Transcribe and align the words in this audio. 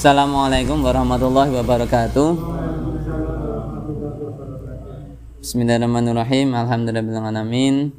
Assalamualaikum 0.00 0.80
warahmatullahi 0.80 1.52
wabarakatuh. 1.60 2.32
Bismillahirrahmanirrahim. 5.44 6.56
Alhamdulillahirabbil 6.56 7.92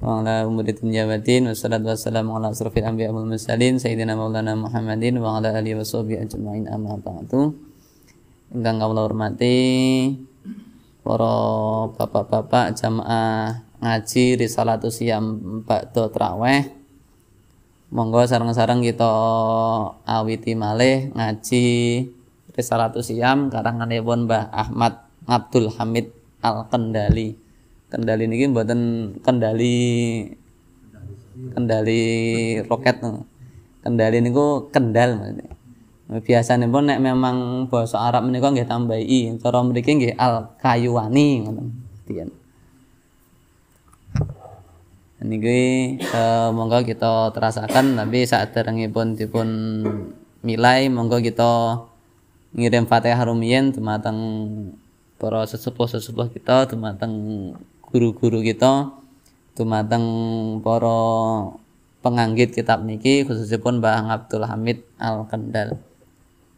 Wa 0.00 0.24
ala 0.24 0.48
umuri 0.48 0.72
jabatin 0.80 1.52
wassalatu 1.52 1.92
wassalamu 1.92 2.40
ala 2.40 2.56
asrafil 2.56 2.88
anbiya 2.88 3.12
wal 3.12 3.28
mursalin 3.28 3.76
sayyidina 3.76 4.16
maulana 4.16 4.56
Muhammadin 4.56 5.20
wa 5.20 5.44
ala 5.44 5.52
alihi 5.60 5.76
ajmain 6.16 6.72
amma 6.72 6.96
ba'du. 6.96 7.60
Kawula 8.48 9.04
hormati 9.04 9.60
para 11.04 11.36
bapak-bapak 12.00 12.72
jamaah 12.80 13.60
ngaji 13.76 14.40
risalatus 14.40 15.04
siam 15.04 15.60
ba'da 15.68 16.08
traweh. 16.08 16.83
Monggo 17.94 18.26
sareng-sareng 18.26 18.82
kita 18.82 19.06
awiti 20.02 20.58
malih 20.58 21.14
ngaji 21.14 21.66
risalatus 22.50 23.14
siam 23.14 23.54
karanganipun 23.54 24.26
Mbah 24.26 24.50
Ahmad 24.50 25.06
Abdul 25.30 25.70
Hamid 25.78 26.10
Al-Kendali. 26.42 27.38
Kendali 27.86 28.26
niki 28.26 28.50
mboten 28.50 29.14
kendali 29.22 29.78
kendali 31.54 32.02
roket. 32.66 32.98
Kendali 33.86 34.18
niku 34.18 34.66
kendal 34.74 35.14
biasanya 36.04 36.66
pun 36.66 36.90
nek 36.90 36.98
memang 36.98 37.70
bahasa 37.70 37.96
Arab 38.10 38.26
menika 38.26 38.50
nggih 38.50 38.66
tambah 38.66 38.98
i 38.98 39.38
cara 39.38 39.62
mriki 39.64 39.90
nggih 39.96 40.14
al 40.20 40.52
kayuwani 40.60 41.46
ngoten 41.46 42.28
niki 45.24 45.96
eh, 45.98 46.48
monggo 46.52 46.84
kita 46.84 47.32
terasakan 47.32 47.96
tapi 47.96 48.28
saat 48.28 48.52
terengipun 48.52 49.16
dipun 49.16 49.48
milai 50.44 50.92
monggo 50.92 51.18
kita 51.24 51.80
ngirim 52.52 52.84
Fatihah 52.84 53.24
rumiyin 53.24 53.72
dumateng 53.72 54.18
para 55.16 55.48
sesepuh-sesepuh 55.48 56.28
kita 56.28 56.68
dumateng 56.68 57.12
guru-guru 57.88 58.44
kita 58.44 58.92
dumateng 59.56 60.04
para 60.60 60.98
penganggit 62.04 62.52
kitab 62.52 62.84
niki 62.84 63.24
khususnya 63.24 63.56
pun 63.56 63.80
Mbah 63.80 64.04
Abdul 64.12 64.44
Hamid 64.44 64.84
Al 65.00 65.24
Kendal 65.24 65.80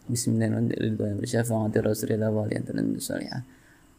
Bismillahirrahmanirrahim. 0.07 1.19
Syafaati 1.27 1.83
Rasulillah 1.83 2.31
wa 2.31 2.47
aliyantunan 2.47 2.95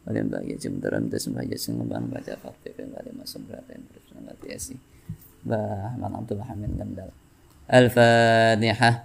Kalian 0.08 0.32
bahagia 0.32 0.56
cemburuan 0.56 1.12
terus 1.12 1.28
bahagia 1.28 1.60
sengobang 1.60 2.08
baca 2.08 2.32
fakti 2.40 2.72
kan 2.72 2.88
kalian 2.96 3.14
masuk 3.20 3.44
berat 3.44 3.68
yang 3.68 3.84
terus 3.92 4.08
nanti 4.16 4.46
esi. 4.48 4.76
Bah 5.44 5.92
malam 6.00 6.24
tuh 6.24 6.40
hamin 6.40 6.80
dan 6.80 7.12
الفاتحة 7.68 9.04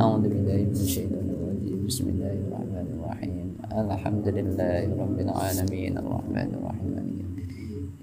أعوذ 0.00 0.20
بالله 0.28 0.68
من 0.68 0.76
الشيطان 0.76 1.26
الرجيم 1.32 1.86
بسم 1.88 2.08
الله 2.08 2.32
الرحمن 2.44 2.86
الرحيم 2.92 3.46
الحمد 3.72 4.26
لله 4.28 4.84
رب 5.00 5.18
العالمين 5.20 5.92
الرحمن 5.98 6.48
الرحيم 6.60 6.96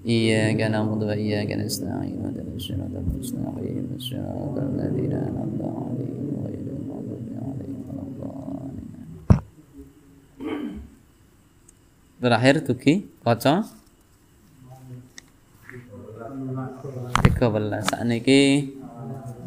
إياك 0.06 0.60
نعبد 0.60 1.02
وإياك 1.02 1.50
نستعين 1.62 2.18
اهدنا 2.26 2.58
الصراط 2.58 2.94
المستقيم 3.06 3.86
الصراط 3.96 4.56
الذين 4.58 5.12
أنعمت 5.12 5.62
عليهم 5.62 6.13
Terakhir 12.24 12.64
tuki 12.64 13.04
kaca. 13.20 13.68
13 17.36 17.84
sakniki 17.84 18.72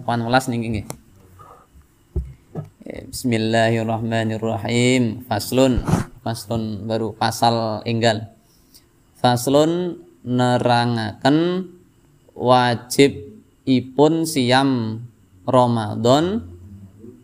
18 0.05 0.53
niki 0.53 0.67
nggih. 0.69 0.85
Bismillahirrahmanirrahim. 3.09 5.25
Faslun 5.25 5.81
Faslun 6.21 6.85
baru 6.85 7.17
pasal 7.17 7.81
enggal. 7.89 8.29
Faslun 9.17 9.97
nerangaken 10.21 11.73
wajib 12.37 13.41
ipun 13.65 14.29
siam 14.29 15.01
Ramadan 15.49 16.45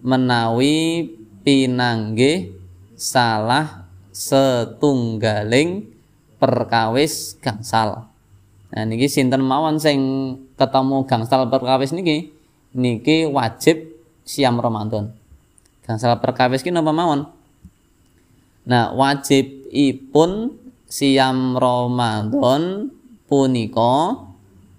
menawi 0.01 1.13
pinangge 1.45 2.57
salah 2.97 3.82
setunggaling 4.13 5.89
perkawis 6.37 7.35
gangsal. 7.41 8.07
Nah 8.69 8.83
niki 8.85 9.09
sinten 9.09 9.41
mawon 9.41 9.81
sing 9.81 9.99
ketemu 10.55 11.03
gangsal 11.09 11.49
perkawis 11.49 11.91
niki 11.91 12.29
niki 12.77 13.25
wajib 13.25 13.89
siam 14.23 14.61
Ramadan. 14.61 15.11
Gangsal 15.83 16.21
perkawis 16.23 16.63
ki 16.63 16.71
napa 16.71 16.95
mawon? 16.95 17.27
Nah, 18.63 18.95
wajib 18.95 19.67
ipun 19.75 20.55
siam 20.87 21.59
Ramadan 21.59 22.87
punika 23.27 24.23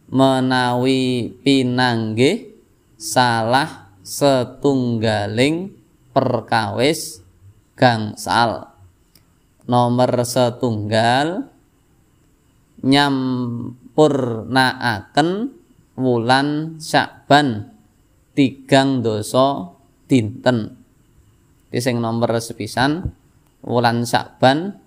menawi 0.08 1.28
pinangge 1.44 2.56
salah 2.96 3.92
setunggaling 4.00 5.76
perkawis 6.16 7.20
gangsal 7.76 8.73
nomor 9.64 10.12
setunggal 10.24 11.48
nyampurnaaken 12.84 15.28
wulan 15.96 16.76
Syakban 16.82 17.72
tigang 18.34 19.00
dosa 19.00 19.70
dinten 20.10 20.76
sing 21.74 21.98
nomor 21.98 22.30
sepisan 22.38 23.10
wulan 23.64 24.06
Syakban 24.06 24.78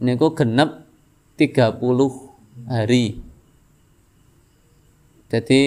niku 0.00 0.34
genep 0.34 0.86
30 1.36 1.82
hari. 2.70 3.18
Jadi 5.30 5.62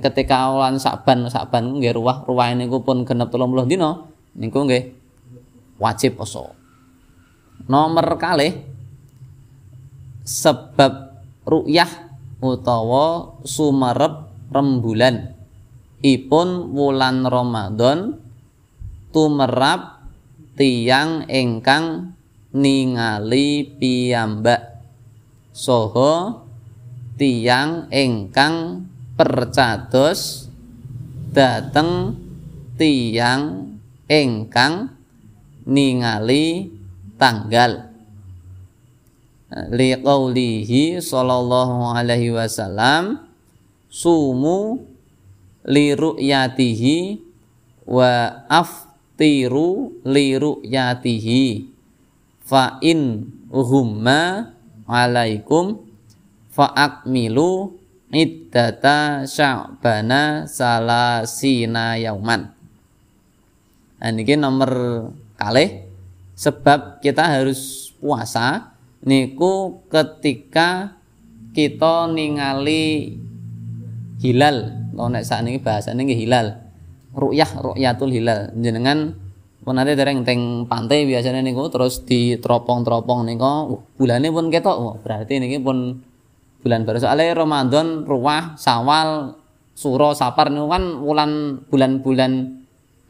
ketika 0.00 0.36
awalan 0.48 0.80
Saban, 0.80 1.28
Saban 1.28 1.76
nggih 1.76 1.92
ruwah 1.92 2.24
niku 2.56 2.80
pun 2.80 3.04
genep 3.04 3.28
30 3.28 3.68
dina, 3.68 4.08
niku 4.36 4.64
nggih 4.64 4.96
wajib 5.76 6.16
poso. 6.16 6.56
Nomor 7.68 8.16
kali 8.16 8.48
sebab 10.24 10.92
ru'yah 11.44 11.90
utawa 12.40 13.36
sumerep 13.44 14.48
rembulan. 14.54 15.36
Ipun 16.00 16.72
wulan 16.72 17.28
Ramadan 17.28 18.16
tumerap 19.12 20.00
tiang 20.56 21.28
ingkang 21.28 22.16
ningali 22.56 23.68
piyambak. 23.76 24.80
Soho 25.52 26.40
tiang 27.20 27.92
ingkang 27.92 28.88
percados 29.12 30.48
dateng 31.36 32.16
tiang 32.80 33.76
ingkang 34.08 34.96
ningali 35.68 36.79
tanggal. 37.20 37.92
Liqaulihi 39.50 41.04
sallallahu 41.04 41.92
alaihi 41.92 42.32
wasallam 42.32 43.28
sumu 43.90 44.80
li 45.66 45.92
ru'yatihi 45.92 47.18
wa 47.90 48.46
aftiru 48.48 50.00
li 50.06 50.38
ru'yatihi 50.38 51.66
fa 52.46 52.78
in 52.80 53.26
humma 53.50 54.54
alaikum 54.86 55.82
fa 56.54 56.70
akmilu 56.70 57.74
iddata 58.14 59.26
sya'bana 59.26 60.46
salasina 60.46 61.98
yauman. 61.98 62.54
Nah 63.98 64.08
ini 64.14 64.34
nomor 64.38 64.72
kali 65.34 65.89
sebab 66.40 67.04
kita 67.04 67.20
harus 67.20 67.92
puasa 68.00 68.72
niku 69.04 69.84
ketika 69.92 70.96
kita 71.52 72.08
ningali 72.08 73.20
hilal. 74.24 74.88
Kalau 74.96 75.08
nek 75.12 75.24
saat 75.28 75.44
ini 75.44 75.60
bahasa 75.60 75.92
ini 75.92 76.16
hilal. 76.16 76.56
Ru'yah 77.12 77.60
ru'yatul 77.60 78.08
hilal. 78.08 78.56
Jenengan 78.56 79.12
nanti 79.70 79.92
dereng 79.94 80.24
teng 80.24 80.66
pantai 80.66 81.04
biasanya 81.06 81.44
niku 81.44 81.68
terus 81.68 82.02
di 82.08 82.34
teropong-teropong 82.40 83.28
niku 83.28 83.76
bulannya 84.00 84.32
pun 84.32 84.48
ketok. 84.48 85.04
Berarti 85.04 85.44
niki 85.44 85.60
pun 85.60 86.00
bulan 86.64 86.88
baru. 86.88 87.04
Soalnya 87.04 87.36
Ramadan 87.36 88.08
ruwah 88.08 88.56
sawal 88.56 89.36
suro 89.76 90.16
sapar 90.16 90.48
niku 90.48 90.72
kan 90.72 91.04
bulan 91.04 91.30
bulan-bulan 91.68 92.59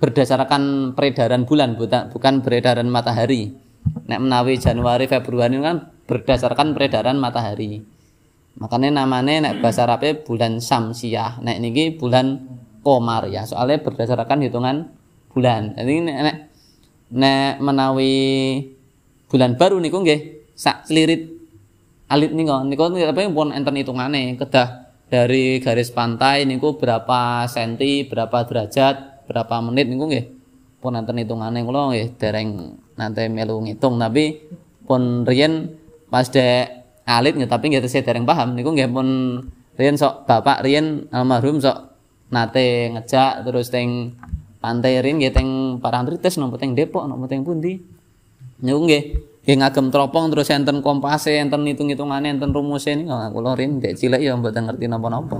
berdasarkan 0.00 0.96
peredaran 0.96 1.44
bulan 1.44 1.76
bukan 1.76 2.34
peredaran 2.40 2.88
matahari. 2.88 3.52
Nek 3.80 4.20
menawi 4.20 4.56
Januari 4.56 5.04
Februari 5.04 5.60
kan 5.60 5.92
berdasarkan 6.08 6.72
peredaran 6.72 7.20
matahari. 7.20 7.84
Makanya 8.60 9.04
namanya 9.04 9.48
nek 9.48 9.62
bahasa 9.62 9.86
Arabnya 9.86 10.20
bulan 10.24 10.58
Samsiah 10.58 11.38
nek 11.44 11.60
niki 11.62 11.96
bulan 11.96 12.44
komariah 12.80 13.44
soalnya 13.44 13.84
berdasarkan 13.84 14.40
hitungan 14.42 14.90
bulan. 15.32 15.76
Jadi 15.76 15.94
nek 16.02 16.36
nek 17.12 17.52
menawi 17.60 18.16
bulan 19.30 19.54
baru 19.54 19.78
niku 19.78 20.00
nggih 20.00 20.52
sak 20.56 20.88
selirit 20.88 21.28
alit 22.08 22.32
niku. 22.32 22.56
Niku 22.66 22.88
apa 22.88 23.20
pun 23.30 23.52
enten 23.52 23.76
hitungane 23.76 24.36
kedah 24.40 24.92
dari 25.10 25.60
garis 25.60 25.92
pantai 25.92 26.44
niku 26.44 26.76
berapa 26.76 27.44
senti 27.50 28.06
berapa 28.06 28.46
derajat 28.46 29.09
berapa 29.30 29.62
menit 29.62 29.86
niku 29.86 30.10
nggih? 30.10 30.26
Pun 30.82 30.98
enten 30.98 31.22
hitungane 31.22 31.62
kula 31.62 31.94
nggih 31.94 32.18
dereng 32.18 32.74
nanti 32.98 33.30
melu 33.30 33.62
ngitung. 33.62 34.02
Tapi 34.02 34.42
pun 34.82 35.22
riyen 35.22 35.70
pas 36.10 36.26
dek 36.26 36.82
alit 37.06 37.38
nggih 37.38 37.46
tapi 37.46 37.70
nggih 37.70 37.86
saya 37.86 38.02
dereng 38.02 38.26
paham 38.26 38.58
niku 38.58 38.74
nggih. 38.74 38.90
Pun 38.90 39.38
riyen 39.78 39.94
sok 39.94 40.26
bapak 40.26 40.66
riyen 40.66 41.06
almarhum 41.14 41.62
sok 41.62 41.94
nate 42.34 42.90
ngejak 42.90 43.46
terus 43.46 43.70
teng 43.70 44.18
pantai 44.58 44.98
rin 44.98 45.22
nggih 45.22 45.30
teng 45.30 45.78
Parantritis 45.78 46.34
nopo 46.42 46.58
teng 46.58 46.74
Depok 46.74 47.06
nopo 47.06 47.30
teng 47.30 47.46
pundi. 47.46 47.78
Niku 48.66 48.82
nggih 48.82 49.02
nggih 49.46 49.56
ngagem 49.62 49.88
teropong 49.94 50.28
terus 50.34 50.50
enten 50.50 50.82
kompase 50.82 51.38
enten 51.38 51.64
hitung-hitungane 51.64 52.34
enten 52.34 52.50
rumuse 52.50 52.98
niku 52.98 53.14
kula 53.14 53.54
rin 53.54 53.78
dek 53.78 53.94
cilik 53.94 54.18
ya 54.18 54.34
mboten 54.34 54.66
ngerti 54.66 54.90
napa-napa 54.90 55.38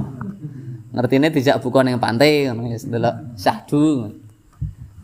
ngertine 0.91 1.31
dijak 1.31 1.63
buka 1.63 1.87
ning 1.87 2.03
pantai 2.03 2.51
ngono 2.51 2.71
wis 2.71 2.87
delok 2.87 3.39
syahdu 3.39 4.11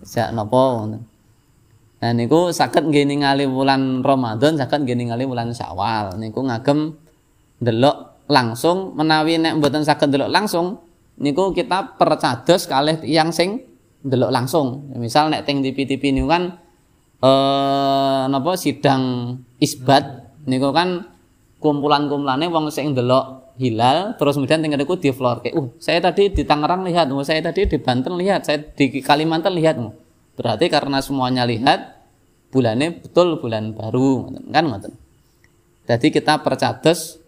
jak 0.02 0.30
napa 0.34 0.62
ngono 0.78 0.98
Nah 1.96 2.12
niku 2.12 2.52
saged 2.52 2.92
nggih 2.92 3.08
ningali 3.08 3.48
wulan 3.48 4.04
Ramadan, 4.04 4.60
saged 4.60 4.84
nggih 4.84 4.96
ningali 5.00 5.24
wulan 5.24 5.48
Syawal. 5.56 6.20
Niku 6.20 6.44
ngagem 6.44 6.92
delok 7.56 8.28
langsung 8.28 8.92
menawi 8.92 9.40
nek 9.40 9.56
mboten 9.56 9.80
saged 9.80 10.12
delok 10.12 10.28
langsung 10.28 10.84
niku 11.16 11.56
kita 11.56 11.96
percados 11.96 12.68
kalih 12.68 13.00
yang 13.00 13.32
sing 13.32 13.64
delok 14.04 14.28
langsung. 14.28 14.92
Misal 15.00 15.32
nek 15.32 15.48
teng 15.48 15.64
TV-TV 15.64 16.12
niku 16.12 16.28
kan 16.28 16.42
eh 17.24 18.22
napa 18.28 18.60
sidang 18.60 19.34
isbat 19.56 20.36
niku 20.44 20.76
kan 20.76 21.08
kumpulan-kumpulane 21.64 22.44
wong 22.52 22.68
sing 22.68 22.92
delok 22.92 23.45
hilal 23.56 24.14
terus 24.20 24.36
kemudian 24.36 24.60
tinggal 24.60 24.80
di 24.80 24.86
diflorke. 24.86 25.50
Uh, 25.52 25.72
saya 25.80 26.00
tadi 26.00 26.32
di 26.32 26.44
Tangerang 26.44 26.84
lihat, 26.84 27.08
uh, 27.10 27.24
saya 27.24 27.40
tadi 27.40 27.64
di 27.64 27.76
Banten 27.80 28.16
lihat, 28.16 28.46
saya 28.46 28.60
di 28.62 29.00
Kalimantan 29.00 29.56
lihat. 29.56 29.80
Uh. 29.80 29.92
Berarti 30.36 30.68
karena 30.68 31.00
semuanya 31.00 31.48
lihat 31.48 31.96
bulannya 32.52 33.00
betul 33.00 33.40
bulan 33.40 33.72
baru, 33.72 34.32
kan 34.52 34.64
ngoten. 34.68 34.92
Jadi 35.86 36.06
kita 36.12 36.44
percados 36.44 37.20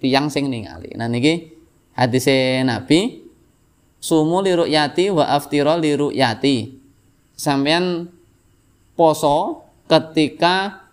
tiang 0.00 0.32
sing 0.32 0.48
ningali. 0.48 0.94
Nah 0.96 1.10
niki 1.10 1.52
hadis 1.96 2.28
Nabi 2.62 3.24
sumu 3.98 4.44
li 4.44 4.52
ru'yati 4.52 5.12
wa 5.12 5.28
aftira 5.28 5.76
li 5.76 5.92
ru'yati. 5.92 6.56
Sampean 7.34 8.06
poso 8.94 9.66
ketika 9.90 10.86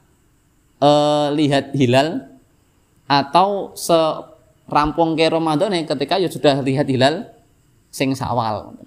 uh, 0.82 1.30
lihat 1.30 1.72
hilal 1.78 2.26
atau 3.06 3.78
serampung 4.72 5.20
ke 5.20 5.28
Ramadan 5.28 5.76
ketika 5.84 6.16
ya 6.16 6.32
sudah 6.32 6.64
lihat 6.64 6.88
hilal 6.88 7.28
sing 7.92 8.16
sawal. 8.16 8.80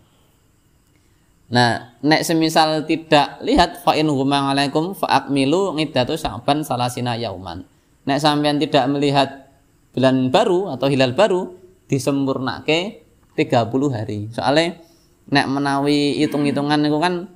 Nah, 1.53 1.93
nek 2.01 2.25
semisal 2.25 2.89
tidak 2.89 3.45
lihat 3.45 3.85
fa 3.85 3.93
in 3.93 4.09
huma 4.09 4.49
alaikum 4.49 4.97
fa 4.97 5.21
akmilu 5.21 5.77
ngidatu 5.77 6.17
sa'ban 6.17 6.65
salasina 6.65 7.21
yauman. 7.21 7.69
Nek 8.09 8.17
sampean 8.17 8.57
tidak 8.57 8.89
melihat 8.89 9.53
bulan 9.93 10.33
baru 10.33 10.73
atau 10.73 10.89
hilal 10.89 11.13
baru 11.13 11.53
disempurnake 11.93 13.05
30 13.37 13.69
hari. 13.93 14.33
Soalnya 14.33 14.81
nek 15.29 15.47
menawi 15.53 16.17
hitung-hitungan 16.17 16.81
niku 16.81 16.97
kan 16.97 17.29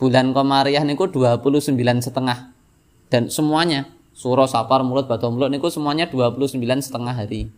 bulan 0.00 0.32
Komariah 0.32 0.80
niku 0.80 1.12
29 1.12 1.76
setengah 2.00 2.56
dan 3.12 3.28
semuanya 3.28 3.84
suro 4.16 4.48
sapar 4.48 4.80
mulut 4.80 5.04
batu 5.04 5.28
mulut 5.28 5.52
niku 5.52 5.68
semuanya 5.68 6.08
29 6.08 6.56
setengah 6.80 7.12
hari. 7.12 7.52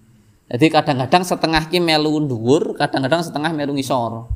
Jadi 0.49 0.67
kadang-kadang 0.69 1.25
setengah 1.25 1.73
ki 1.73 1.81
melu 1.81 2.21
dhuwur, 2.29 2.77
kadang-kadang 2.77 3.25
setengah 3.25 3.51
melu 3.57 3.73
ngisor. 3.73 4.29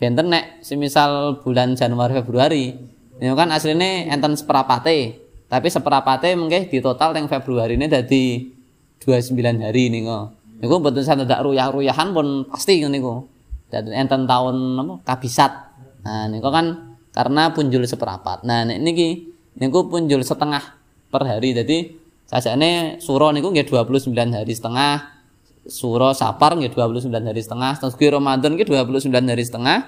Benten 0.00 0.32
nek 0.32 0.64
semisal 0.64 1.44
bulan 1.44 1.76
Januari 1.76 2.16
Februari 2.16 2.72
ini 3.20 3.36
kan 3.36 3.52
aslinya 3.52 4.08
enten 4.08 4.32
seperapate 4.32 5.20
tapi 5.44 5.68
seperapate 5.68 6.32
mungkin 6.40 6.72
di 6.72 6.80
total 6.80 7.12
yang 7.12 7.28
Februari 7.28 7.76
ini 7.76 7.84
jadi 7.84 8.48
29 9.04 9.36
hari 9.60 9.92
nih 9.92 10.08
kok 10.08 10.40
Niku 10.60 10.76
mboten 10.76 11.00
saya 11.00 11.24
tidak 11.24 11.40
ruyah-ruyahan 11.40 12.12
pun 12.12 12.44
pasti 12.44 12.84
niku. 12.84 13.24
Dan 13.72 13.88
enten 13.96 14.28
tahun 14.28 14.76
apa 14.76 14.94
kabisat. 15.08 15.52
Nah 16.04 16.28
niku 16.28 16.52
kan 16.52 16.96
karena 17.16 17.48
punjul 17.56 17.88
seperapat. 17.88 18.44
Nah 18.44 18.68
niki 18.68 19.32
niku 19.56 19.88
punjul 19.88 20.20
setengah 20.20 20.60
per 21.08 21.24
hari. 21.24 21.56
Jadi 21.56 21.96
sajane 22.28 23.00
suro 23.00 23.32
niku 23.32 23.48
nggih 23.48 23.64
29 23.64 24.12
hari 24.12 24.52
setengah. 24.52 25.19
Suro 25.70 26.10
Sapar 26.12 26.58
nggih 26.58 26.74
29 26.74 27.06
hari 27.08 27.40
setengah. 27.40 27.78
Terus 27.78 27.94
ki 27.94 28.10
Ramadan 28.10 28.58
nggih 28.58 28.66
29 28.66 29.06
hari 29.14 29.44
setengah. 29.46 29.78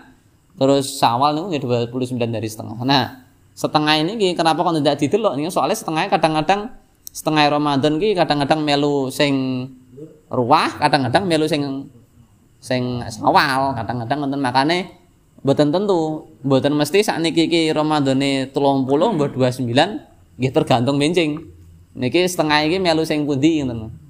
Terus 0.54 0.96
Syawal 1.02 1.34
niku 1.34 1.46
nggih 1.50 1.90
29 1.90 2.22
hari 2.22 2.48
setengah. 2.48 2.78
Nah, 2.86 3.26
setengah 3.52 3.94
ini 3.98 4.16
ki 4.16 4.28
kenapa 4.38 4.62
kok 4.62 4.78
tidak 4.78 4.96
didelok 5.02 5.34
niku 5.34 5.50
soalnya 5.50 5.76
setengahnya 5.76 6.10
kadang-kadang 6.14 6.60
setengah 7.10 7.44
Ramadan 7.50 8.00
ki 8.00 8.14
kadang-kadang 8.16 8.64
melu 8.64 9.10
sing 9.12 9.34
ruah 10.32 10.80
kadang-kadang 10.80 11.28
melu 11.28 11.44
sing 11.44 11.90
sing 12.62 13.02
awal 13.20 13.76
kadang-kadang 13.76 14.24
nonton 14.24 14.40
makane 14.40 15.02
mboten 15.42 15.74
tentu 15.74 16.30
mboten 16.46 16.72
mesti 16.78 17.02
sakniki 17.02 17.50
iki 17.50 17.74
Ramadane 17.74 18.48
30 18.54 18.86
mbok 18.86 19.34
29 19.34 19.66
nggih 20.38 20.52
tergantung 20.54 20.96
bencing 20.96 21.42
niki 21.92 22.24
setengah 22.24 22.64
iki 22.64 22.78
melu 22.78 23.02
sing 23.04 23.26
pundi 23.28 23.60
ngoten 23.60 24.01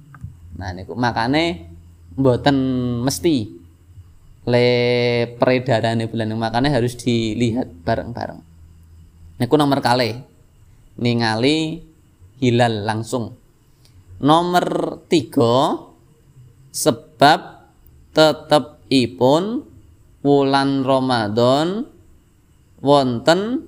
nah 0.53 0.69
niku 0.71 0.93
makane 0.93 1.73
mboten 2.13 2.57
mesti 3.01 3.63
le 4.43 4.67
peredaran 5.39 6.03
bulan 6.07 6.35
makane 6.35 6.67
harus 6.67 6.99
dilihat 6.99 7.71
bareng-bareng. 7.87 8.43
Niku 9.39 9.55
nomor 9.55 9.79
kali 9.79 10.19
ningali 10.99 11.79
hilal 12.43 12.83
langsung. 12.83 13.39
Nomor 14.23 14.99
tiga 15.07 15.79
sebab 16.71 17.39
tetep 18.11 18.83
ipun 18.87 19.63
wulan 20.23 20.83
Ramadan 20.83 21.87
wonten 22.79 23.67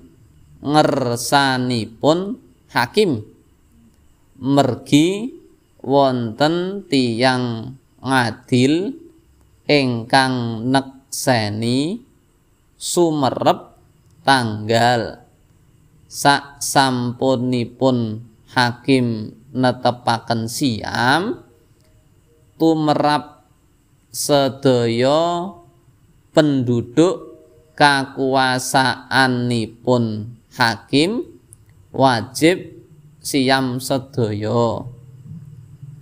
ngersanipun 0.60 2.40
hakim. 2.72 3.24
Mergi 4.36 5.32
wonten 5.86 6.82
tiang 6.90 7.78
ngadil 8.02 8.98
ingkang 9.70 10.66
nekseni 10.66 12.02
sumerep 12.74 13.78
tanggal. 14.26 15.22
Sak 16.10 16.58
sampunipun 16.62 18.20
hakim 18.50 19.30
netepaken 19.54 20.50
siam 20.50 21.46
tumerap 22.58 23.46
sedaya 24.10 25.54
penduduk 26.32 27.36
kakuasaanipun 27.76 30.04
hakim 30.56 31.22
wajib 31.92 32.72
siam 33.20 33.76
sedaya 33.82 34.95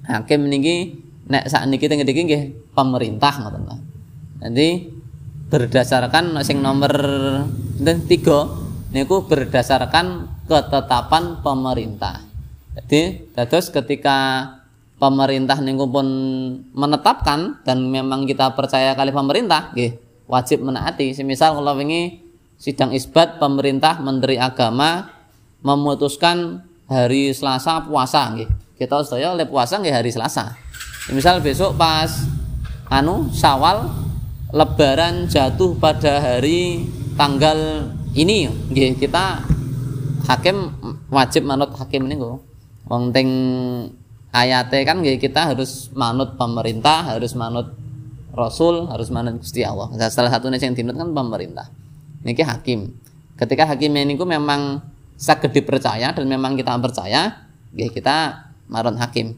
hakim 0.04 0.46
niki 0.48 1.00
nek 1.28 1.48
teng 1.48 1.70
niki 1.72 2.22
nggih 2.28 2.42
pemerintah 2.76 3.32
ngoten 3.40 3.64
Nanti 4.44 4.68
berdasarkan 5.48 6.36
sing 6.44 6.60
nomor 6.60 6.92
tiga 8.08 8.50
niku 8.92 9.24
berdasarkan 9.24 10.28
ketetapan 10.44 11.40
pemerintah. 11.40 12.20
Jadi 12.76 13.32
terus 13.32 13.72
ketika 13.72 14.50
pemerintah 15.00 15.58
niku 15.64 15.88
pun 15.88 16.08
menetapkan 16.76 17.64
dan 17.64 17.88
memang 17.88 18.28
kita 18.28 18.52
percaya 18.52 18.92
kali 18.92 19.10
pemerintah 19.10 19.72
nggih 19.72 19.96
wajib 20.28 20.60
menaati. 20.60 21.16
Semisal 21.16 21.56
kalau 21.56 21.72
wingi 21.78 22.20
sidang 22.60 22.92
isbat 22.92 23.40
pemerintah 23.40 23.98
menteri 24.04 24.36
agama 24.36 25.08
memutuskan 25.64 26.60
hari 26.84 27.32
Selasa 27.32 27.80
puasa 27.88 28.36
nggih 28.36 28.63
kita 28.74 29.02
sedaya 29.06 29.34
oleh 29.34 29.46
puasa 29.46 29.78
nggih 29.78 29.94
hari 29.94 30.10
Selasa 30.10 30.58
misal 31.12 31.38
besok 31.44 31.78
pas 31.78 32.10
anu 32.90 33.30
Syawal 33.30 33.90
lebaran 34.50 35.30
jatuh 35.30 35.74
pada 35.78 36.18
hari 36.22 36.88
tanggal 37.14 37.90
ini 38.14 38.50
nggih 38.70 38.98
kita 38.98 39.42
hakim 40.26 40.72
wajib 41.10 41.46
manut 41.46 41.74
hakim 41.76 42.06
niku 42.06 42.40
wong 42.90 43.14
teng 43.14 43.30
ayatnya 44.34 44.82
kan 44.82 44.98
kita 45.02 45.54
harus 45.54 45.90
manut 45.94 46.34
pemerintah 46.34 47.14
harus 47.14 47.32
manut 47.38 47.84
Rasul, 48.34 48.90
harus 48.90 49.14
manut 49.14 49.38
Gusti 49.38 49.62
Allah. 49.62 49.94
Nah, 49.94 50.10
salah 50.10 50.26
satunya 50.26 50.58
yang 50.58 50.74
dinut 50.74 50.98
kan 50.98 51.14
pemerintah. 51.14 51.70
Niki 52.26 52.42
hakim. 52.42 52.90
Ketika 53.38 53.70
hakim 53.70 53.94
ini 53.94 54.18
memang 54.18 54.82
saged 55.14 55.54
dipercaya 55.54 56.10
dan 56.10 56.26
memang 56.26 56.58
kita 56.58 56.74
percaya, 56.82 57.46
ya 57.70 57.88
kita 57.90 58.43
marun 58.68 58.96
hakim. 58.96 59.36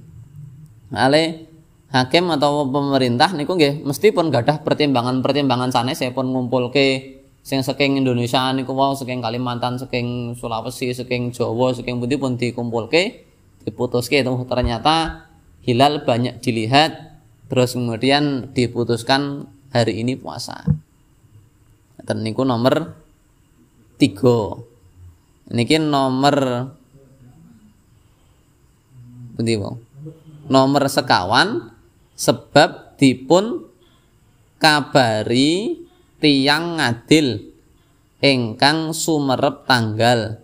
Ale 0.95 1.47
hakim 1.91 2.31
atau 2.31 2.67
pemerintah 2.69 3.35
niku 3.35 3.55
nggih 3.59 3.83
mesti 3.87 4.11
pun 4.11 4.31
gadah 4.31 4.63
pertimbangan-pertimbangan 4.63 5.71
sanes 5.71 6.03
saya 6.03 6.13
pun 6.13 6.31
ngumpulke 6.31 7.17
sing 7.47 7.63
saking 7.63 8.03
Indonesia 8.03 8.51
niku 8.51 8.75
wau 8.75 8.99
saking 8.99 9.23
Kalimantan, 9.23 9.79
saking 9.79 10.35
Sulawesi, 10.35 10.91
saking 10.91 11.31
Jawa, 11.31 11.71
saking 11.79 12.03
pundi 12.03 12.19
pun 12.19 12.35
dikumpulke, 12.35 13.23
diputuske. 13.63 14.19
Itu 14.19 14.35
ternyata 14.51 15.31
hilal 15.63 16.03
banyak 16.03 16.43
dilihat 16.43 17.15
terus 17.47 17.79
kemudian 17.79 18.51
diputuskan 18.51 19.47
hari 19.71 20.03
ini 20.03 20.19
puasa. 20.19 20.67
Dan 22.03 22.27
niku 22.27 22.43
nomor 22.43 22.99
tiga. 23.95 24.59
Niki 25.47 25.79
nomor 25.79 26.67
pundi 29.37 29.61
nomor 30.49 30.83
sekawan 30.89 31.71
sebab 32.17 32.97
dipun 32.97 33.69
kabari 34.57 35.85
tiang 36.17 36.81
ngadil 36.81 37.53
ingkang 38.25 38.97
sumerep 38.97 39.69
tanggal. 39.69 40.41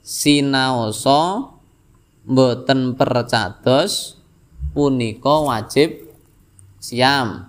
Sinaosa 0.00 1.54
boten 2.26 2.98
percados 2.98 4.18
punika 4.74 5.44
wajib 5.46 6.12
siam. 6.82 7.48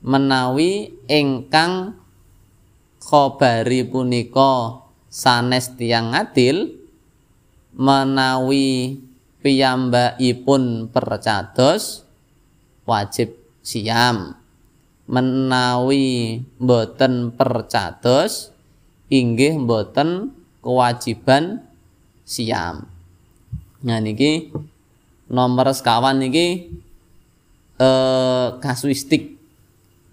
Menawi 0.00 0.96
ingkang 1.12 2.00
khobari 3.04 3.84
punika 3.84 4.80
sanes 5.12 5.76
tiang 5.76 6.16
adil 6.16 6.72
menawi 7.76 8.96
piyambakipun 9.40 10.88
percados 10.92 12.04
wajib 12.84 13.36
siam. 13.60 14.36
Menawi 15.10 16.38
boten 16.62 17.34
percados 17.34 18.54
inggih 19.10 19.58
boten 19.58 20.30
kewajiban 20.62 21.66
siam. 22.22 22.86
Nah 23.82 23.98
niki 23.98 24.54
nomor 25.26 25.74
sekawan 25.74 26.22
niki 26.22 26.70
eh, 27.80 28.46
kasuistik. 28.62 29.34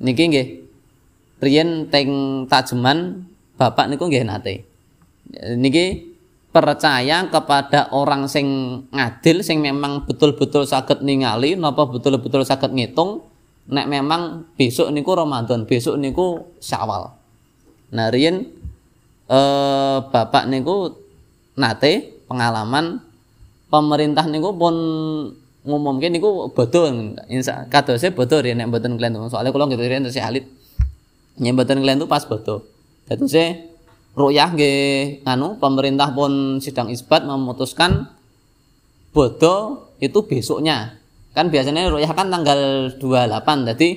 Niki 0.02 0.24
nggih 0.30 0.48
riyen 1.38 1.94
teng 1.94 2.10
tajeman 2.50 3.30
bapak 3.54 3.86
niku 3.92 4.10
nggih 4.10 4.26
nate. 4.26 4.66
Niki 5.62 6.17
percaya 6.58 7.30
kepada 7.30 7.94
orang 7.94 8.26
sing 8.26 8.48
ngadil 8.90 9.46
sing 9.46 9.62
memang 9.62 10.10
betul-betul 10.10 10.66
sakit 10.66 11.06
ningali 11.06 11.54
napa 11.54 11.86
betul-betul 11.86 12.42
sakit 12.42 12.74
ngitung 12.74 13.22
nek 13.70 13.86
memang 13.86 14.50
besok 14.58 14.90
niku 14.90 15.14
Ramadan 15.14 15.70
besok 15.70 16.02
niku 16.02 16.50
Syawal. 16.58 17.14
Nah 17.94 18.10
riyen 18.10 18.50
eh, 19.30 19.98
bapak 20.02 20.50
niku 20.50 20.98
nate 21.54 22.26
pengalaman 22.26 23.06
pemerintah 23.70 24.26
niku 24.26 24.58
pun 24.58 24.76
ngumumke 25.62 26.10
niku 26.10 26.50
bodoh 26.58 26.90
insa 27.30 27.70
kadose 27.70 28.10
bodoh 28.10 28.42
ya 28.42 28.58
nek 28.58 28.74
mboten 28.74 28.98
kalian 28.98 29.30
soalnya 29.30 29.54
kula 29.54 29.70
gitu 29.70 29.86
riyen 29.86 30.10
tesih 30.10 30.26
alit. 30.26 30.50
Yen 31.38 31.54
mboten 31.54 31.86
kalian 31.86 32.02
pas 32.10 32.26
bodoh. 32.26 32.66
Dadose 33.06 33.77
ruyah 34.18 34.50
nggih 34.58 35.22
nganu 35.22 35.62
pemerintah 35.62 36.10
pun 36.10 36.58
sidang 36.58 36.90
isbat 36.90 37.22
memutuskan 37.22 38.10
bodoh 39.14 39.94
itu 40.02 40.26
besoknya. 40.26 40.98
Kan 41.38 41.54
biasanya 41.54 41.86
ruyah 41.86 42.10
kan 42.18 42.34
tanggal 42.34 42.90
28 42.98 43.70
jadi 43.74 43.90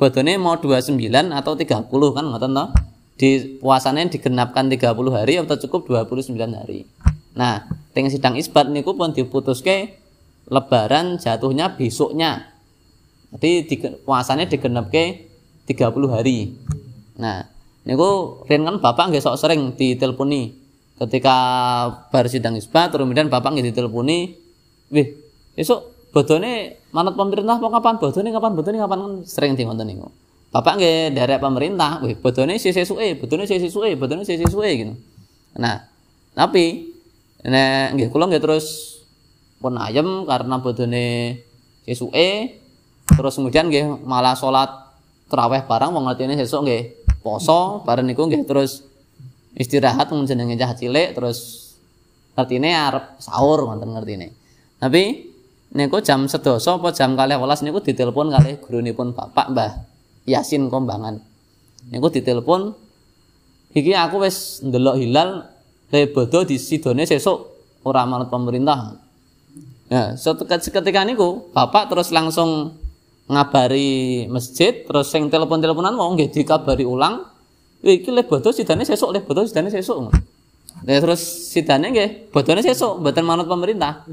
bodone 0.00 0.32
mau 0.40 0.56
29 0.56 0.96
atau 1.12 1.52
30 1.52 1.92
kan 1.92 2.24
ngoten 2.24 2.52
toh? 2.56 2.68
Di 3.16 3.60
puasanya 3.60 4.08
digenapkan 4.08 4.68
30 4.68 4.96
hari 5.12 5.40
atau 5.40 5.56
cukup 5.68 6.08
29 6.08 6.32
hari. 6.56 6.88
Nah 7.36 7.68
teng 7.92 8.08
sidang 8.08 8.40
isbat 8.40 8.72
niku 8.72 8.96
pun 8.96 9.12
diputuske 9.12 9.92
lebaran 10.48 11.20
jatuhnya 11.20 11.76
besoknya. 11.76 12.48
Jadi 13.36 13.68
di, 13.68 13.76
puasanya 14.04 14.48
digenap 14.48 14.88
ke 14.88 15.28
30 15.68 15.92
hari. 16.08 16.56
Nah 17.20 17.55
niku 17.86 18.42
Ren 18.50 18.66
kan 18.66 18.76
bapak 18.82 19.14
nggak 19.14 19.22
sok 19.22 19.38
sering 19.38 19.72
diteleponi. 19.78 20.66
Ketika 20.96 21.36
bar 22.08 22.26
sidang 22.26 22.56
isbat 22.58 22.90
kemudian 22.92 23.30
bapak 23.30 23.52
nggak 23.54 23.72
diteleponi 23.72 24.18
wih 24.90 25.08
besok 25.54 26.10
bodone 26.10 26.82
manut 26.90 27.14
pemerintah 27.14 27.60
mau 27.62 27.70
kapan? 27.70 28.00
Bodone 28.00 28.28
kapan? 28.32 28.50
Bodone 28.56 28.76
kapan? 28.80 28.98
Kan 28.98 29.12
sering 29.28 29.52
di 29.54 29.62
ngonten 29.62 29.86
niku. 29.86 30.10
Bapak 30.50 30.80
nggak 30.80 31.14
dari 31.14 31.36
pemerintah 31.38 32.02
wih 32.02 32.18
bodone 32.18 32.58
si 32.58 32.74
sesuai 32.74 33.22
bodone 33.22 33.46
si 33.46 33.56
sesuai 33.62 33.94
bodone 33.94 34.26
sesuai 34.26 34.70
gitu. 34.76 34.94
Nah 35.62 35.86
tapi 36.34 36.92
nek 37.46 37.94
nggih 37.96 38.08
kula 38.10 38.26
nggih 38.26 38.42
terus 38.42 38.98
pun 39.62 39.78
ayem 39.78 40.26
karena 40.26 40.58
bodone 40.60 41.38
sesuke 41.86 42.58
terus 43.06 43.38
kemudian 43.38 43.70
nggih 43.70 44.02
malah 44.02 44.34
salat 44.34 44.68
terawih 45.30 45.62
barang 45.62 45.94
wong 45.94 46.10
ngertine 46.10 46.34
sesuk 46.34 46.66
nggih 46.66 46.82
poso 47.26 47.82
bareng 47.82 48.06
niku 48.06 48.30
nggih 48.30 48.46
terus 48.46 48.86
istirahat 49.58 50.14
mung 50.14 50.22
jenenge 50.30 50.54
cah 50.54 50.78
cilik 50.78 51.18
terus 51.18 51.66
ngertine 52.38 52.70
arep 52.70 53.18
sahur 53.18 53.66
ngoten 53.66 53.90
ngertine. 53.90 54.30
Tapi 54.78 55.02
niku 55.74 55.98
jam 56.04 56.30
sedoso 56.30 56.78
apa 56.78 56.94
jam 56.94 57.18
kalih 57.18 57.42
welas 57.42 57.66
niku 57.66 57.82
ditelepon 57.82 58.30
kalih 58.30 58.62
gurunipun 58.62 59.10
bapak 59.10 59.50
Mbah 59.50 59.72
Yasin 60.30 60.70
Kombangan. 60.70 61.18
Niku 61.90 62.06
ditelepon 62.14 62.70
iki 63.74 63.90
aku 63.96 64.22
wis 64.22 64.62
ndelok 64.62 64.96
hilal 65.02 65.50
le 65.90 66.00
bodo 66.14 66.46
di 66.46 66.60
sidone 66.62 67.02
sesuk 67.02 67.38
ora 67.82 68.06
manut 68.06 68.30
pemerintah. 68.30 68.94
Nah, 69.86 70.18
seketika 70.18 71.02
niku 71.06 71.50
bapak 71.54 71.90
terus 71.90 72.10
langsung 72.10 72.74
ngabari 73.26 74.26
masjid, 74.30 74.86
terus 74.86 75.10
sing 75.10 75.26
telepon-teleponan 75.26 75.94
mau 75.94 76.10
nggih 76.14 76.30
dikabari 76.30 76.86
ulang. 76.86 77.26
Iki 77.82 78.10
le 78.10 78.22
bodo 78.26 78.50
sidane 78.50 78.82
sesuk, 78.82 79.10
le 79.14 79.20
bodo 79.22 79.42
sidane 79.46 79.70
sesuk. 79.70 80.10
Ya 80.86 80.98
terus 81.02 81.22
sidane 81.50 81.90
nggih 81.90 82.30
bodone 82.30 82.62
sesuk, 82.62 83.02
mboten 83.02 83.24
manut 83.26 83.46
pemerintah. 83.50 84.06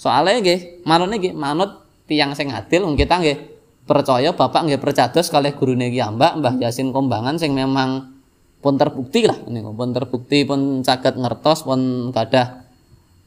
Soalnya 0.00 0.40
nggih, 0.40 0.84
manut 0.88 1.08
nggih 1.12 1.34
manut 1.36 1.70
tiang 2.08 2.34
sing 2.34 2.50
adil 2.50 2.84
wong 2.88 2.98
kita 2.98 3.22
nggih 3.22 3.38
percaya 3.86 4.30
bapak 4.34 4.66
nggih 4.66 4.80
percados 4.80 5.26
kalih 5.30 5.54
gurune 5.54 5.90
ki 5.90 5.98
Mbak 6.02 6.32
Mbah 6.38 6.54
Yasin 6.62 6.94
Kombangan 6.94 7.38
sing 7.38 7.52
memang 7.54 8.14
pun 8.62 8.78
terbukti 8.78 9.26
lah 9.26 9.34
niku, 9.50 9.74
pun 9.74 9.90
terbukti 9.90 10.46
pun 10.46 10.86
saged 10.86 11.18
ngertos 11.18 11.66
pun 11.66 12.14
kadah 12.14 12.62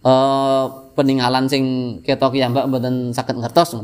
eh 0.05 0.65
peninggalan 0.95 1.51
sing 1.51 1.63
ketok 2.07 2.39
ya 2.39 2.47
Mbak 2.47 2.65
mboten 2.71 2.95
saged 3.12 3.35
ngertos. 3.35 3.75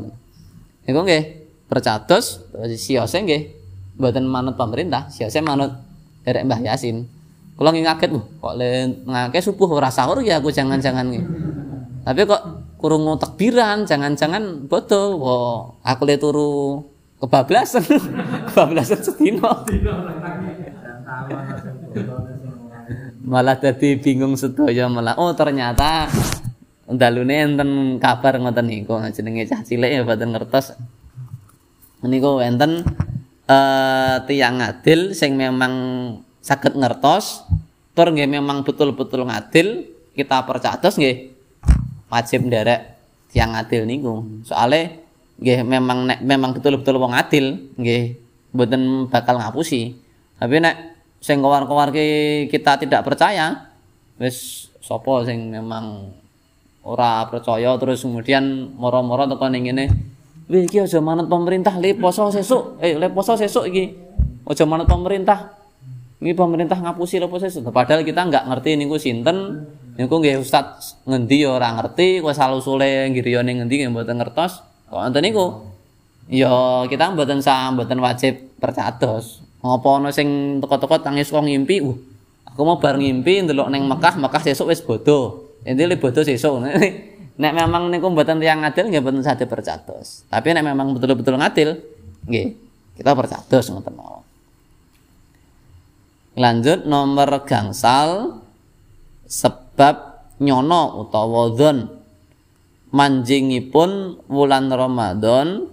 Niku 0.85 0.99
nggih 1.05 1.23
percados 1.69 2.45
siose 2.77 3.17
nggih 3.21 3.41
mboten 4.01 4.25
manut 4.25 4.57
pemerintah, 4.57 5.07
siose 5.13 5.39
manut 5.39 5.71
derek 6.25 6.45
Mbah 6.47 6.61
Yasin. 6.61 7.05
Kula 7.57 7.69
nggih 7.69 7.85
kaget 7.85 8.11
kok 8.17 8.53
le 8.57 8.69
ngake 9.05 9.39
subuh 9.39 9.69
ora 9.69 9.93
sahur 9.93 10.19
ya 10.25 10.41
aku 10.41 10.49
jangan-jangan 10.49 11.05
nggih. 11.11 11.25
Tapi 12.01 12.21
kok 12.25 12.41
kurungu 12.81 13.13
takbiran, 13.21 13.85
jangan-jangan 13.85 14.65
bodoh. 14.65 15.21
Wah, 15.21 15.57
aku 15.85 16.01
le 16.09 16.17
turu 16.17 16.81
kebablasan. 17.21 17.85
kebablasan 18.49 18.99
sedino. 19.05 19.53
malah 23.21 23.55
dadi 23.55 23.95
bingung 24.01 24.33
sedaya 24.35 24.89
malah 24.89 25.15
oh 25.15 25.31
ternyata 25.37 26.09
dalune 26.97 27.35
enten 27.39 27.69
kabar 28.01 28.35
ngoten 28.39 28.67
niku 28.67 28.99
jenenge 29.15 29.47
cah 29.47 29.61
cilik 29.63 29.91
ya 29.91 30.01
boten 30.03 30.35
ngertos. 30.35 30.75
Niku 32.03 32.41
enten 32.43 32.83
eh 33.47 34.15
tiyang 34.27 34.59
ngadil 34.59 35.13
sing 35.15 35.35
memang 35.35 35.73
saged 36.41 36.73
ngertos 36.75 37.45
tur 37.91 38.07
nggih 38.11 38.27
memang 38.27 38.63
betul-betul 38.63 39.27
ngadil 39.27 39.87
kita 40.15 40.43
percados 40.47 40.95
nggih 40.95 41.31
wajib 42.11 42.47
nderek 42.47 42.97
tiyang 43.31 43.55
ngadil 43.55 43.83
niku. 43.87 44.13
Soalnya 44.43 44.97
nggih 45.41 45.59
memang 45.65 45.97
nek 46.05 46.19
memang 46.21 46.51
betul-betul 46.53 47.01
wong 47.01 47.15
adil 47.15 47.71
nggih 47.79 48.19
mboten 48.51 49.07
bakal 49.07 49.39
ngapusi. 49.39 49.95
Tapi 50.37 50.59
nek 50.59 50.75
sing 51.21 51.39
kawar-kawar 51.39 51.93
kita 52.49 52.81
tidak 52.81 53.05
percaya 53.05 53.69
wis 54.17 54.67
sapa 54.81 55.25
sing 55.25 55.53
memang 55.53 56.17
ora 56.81 57.25
percaya 57.29 57.77
terus 57.77 58.01
kemudian 58.01 58.73
moro-moro 58.73 59.29
teko 59.29 59.45
ning 59.49 59.69
ngene 59.69 59.85
Wih, 60.51 60.67
iki 60.67 60.83
aja 60.83 60.99
manut 60.99 61.31
pemerintah 61.31 61.79
le 61.79 61.95
poso 61.95 62.27
sesuk. 62.27 62.75
Eh, 62.83 62.99
le 62.99 63.07
poso 63.07 63.39
sesuk 63.39 63.71
iki. 63.71 63.95
Aja 64.43 64.67
manut 64.67 64.83
pemerintah. 64.83 65.55
Ini 66.19 66.35
pemerintah 66.35 66.75
ngapusi 66.75 67.23
le 67.23 67.31
poso 67.31 67.47
sesuk. 67.47 67.71
Padahal 67.71 68.03
kita 68.03 68.27
nggak 68.27 68.51
ngerti 68.51 68.75
niku 68.75 68.99
sinten. 68.99 69.63
Niku 69.95 70.19
nggih 70.19 70.43
ustaz 70.43 70.99
ngendi 71.07 71.47
ya 71.47 71.55
ora 71.55 71.71
ngerti, 71.79 72.19
kowe 72.19 72.35
salusule 72.35 73.07
nggiriyane 73.15 73.63
ngendi 73.63 73.75
nggih 73.79 73.91
mboten 73.95 74.19
ngertos. 74.19 74.59
Kok 74.91 74.99
enten 75.07 75.23
niku? 75.23 75.71
Ya 76.27 76.83
kita 76.91 77.15
mboten 77.15 77.39
sah, 77.39 77.71
mboten 77.71 78.03
wajib 78.03 78.55
percados. 78.59 79.39
Ngopo 79.63 80.03
ana 80.03 80.11
sing 80.11 80.59
teko-teko 80.59 80.99
tangis 80.99 81.31
wong 81.31 81.47
ngimpi, 81.47 81.79
uh, 81.79 81.95
aku 82.43 82.59
mau 82.65 82.75
bar 82.75 82.99
ngimpi 82.99 83.47
ndelok 83.47 83.71
ning 83.71 83.87
Mekah, 83.87 84.19
Mekah 84.19 84.41
sesuk 84.43 84.67
wis 84.67 84.83
bodoh. 84.83 85.50
Ente 85.65 85.83
le 85.85 85.95
bodoh 85.97 86.25
sesuk. 86.25 86.61
nek 87.41 87.53
memang 87.57 87.89
niku 87.89 88.11
mboten 88.11 88.37
tiyang 88.37 88.61
adil 88.61 88.89
nggih 88.89 89.01
mboten 89.01 89.25
sadhe 89.25 89.49
percados. 89.49 90.25
Tapi 90.29 90.53
nek 90.53 90.65
memang 90.65 90.93
betul-betul 90.93 91.37
ngadil, 91.41 91.79
nggih 92.29 92.47
kita 92.97 93.11
percados 93.17 93.65
ngoten. 93.71 93.95
Lanjut 96.31 96.87
nomor 96.87 97.43
gangsal 97.43 98.39
sebab 99.27 100.27
nyono 100.39 101.03
utawa 101.03 101.51
dzon 101.51 102.01
manjingipun 102.91 104.19
wulan 104.27 104.67
Ramadan 104.71 105.67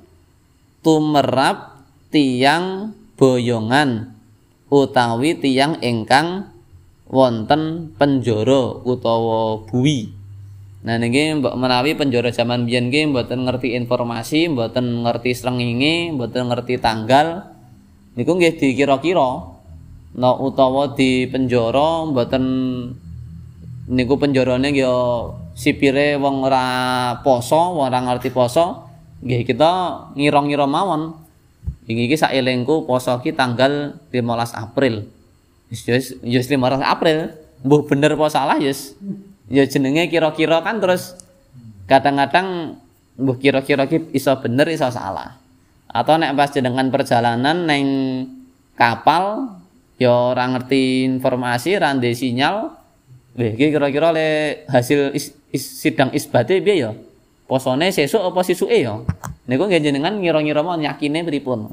tumerap 0.83 1.79
tiang 2.11 2.95
boyongan 3.19 4.15
utawi 4.71 5.39
tiang 5.39 5.79
ingkang 5.83 6.47
wonten 7.09 7.93
penjara 7.97 8.85
utawa 8.85 9.65
buwi. 9.65 10.13
Nah 10.85 10.95
niki 11.01 11.41
mbok 11.41 11.57
menawi 11.59 11.99
penjara 11.99 12.31
zaman 12.31 12.69
biyen 12.69 12.93
nggih 12.93 13.11
mboten 13.11 13.49
ngerti 13.49 13.75
informasi, 13.75 14.53
mboten 14.53 15.03
ngerti 15.05 15.35
srengenge, 15.35 16.15
mboten 16.15 16.53
ngerti 16.53 16.79
tanggal. 16.79 17.49
Niku 18.15 18.37
nggih 18.37 18.55
dikira-kira 18.61 19.31
no 20.19 20.31
utawa 20.41 20.97
di 20.97 21.29
penjara 21.29 22.09
mboten 22.09 22.45
niku 23.89 24.15
penjarane 24.21 24.69
ya 24.77 25.25
sipire 25.57 26.21
wong 26.21 26.45
ora 26.45 26.65
poso, 27.25 27.77
wong 27.77 27.89
ora 27.89 28.05
ngerti 28.05 28.31
poso, 28.31 28.87
nggih 29.25 29.43
kita 29.49 29.73
ngira-ngira 30.15 30.69
mawon 30.69 31.17
iki 31.89 32.05
iki 32.07 32.17
saelengku 32.21 32.85
poso 32.85 33.19
ki 33.25 33.33
tanggal 33.33 33.97
15 34.13 34.55
April 34.55 35.09
wis 35.69 36.13
wis 36.23 36.47
15 36.47 36.83
April. 36.85 37.33
Mbuh 37.59 37.91
bener 37.91 38.15
apa 38.15 38.31
salah 38.31 38.59
yes 38.63 38.95
ya 39.51 39.67
jenenge 39.67 40.07
kira-kira 40.07 40.63
kan 40.63 40.79
terus 40.79 41.19
kadang-kadang 41.91 42.79
mbuh 43.19 43.35
kira-kira 43.41 43.91
ki 43.91 44.15
iso 44.15 44.33
bener 44.39 44.69
iso 44.71 44.87
salah. 44.93 45.41
Atau 45.89 46.21
nek 46.21 46.37
pas 46.37 46.53
jenengan 46.53 46.93
perjalanan 46.93 47.65
neng 47.65 47.85
kapal 48.77 49.57
ya 49.99 50.33
ora 50.37 50.47
ngerti 50.47 51.09
informasi 51.09 51.81
ora 51.81 51.97
sinyal 52.15 52.79
Wih, 53.39 53.55
kira-kira 53.55 54.11
le 54.11 54.67
hasil 54.67 55.15
is, 55.15 55.31
is, 55.55 55.63
sidang 55.63 56.11
isbate 56.11 56.59
piye 56.59 56.83
ya? 56.83 56.91
posone 57.49 57.89
sesuk 57.89 58.21
apa 58.21 58.45
sisuke 58.45 58.77
ya? 58.77 59.01
Niku 59.49 59.65
nggih 59.65 59.81
jenengan 59.81 60.21
ngira-ngira 60.21 60.61
mau 60.61 60.77
yakine 60.77 61.25
pripun? 61.25 61.71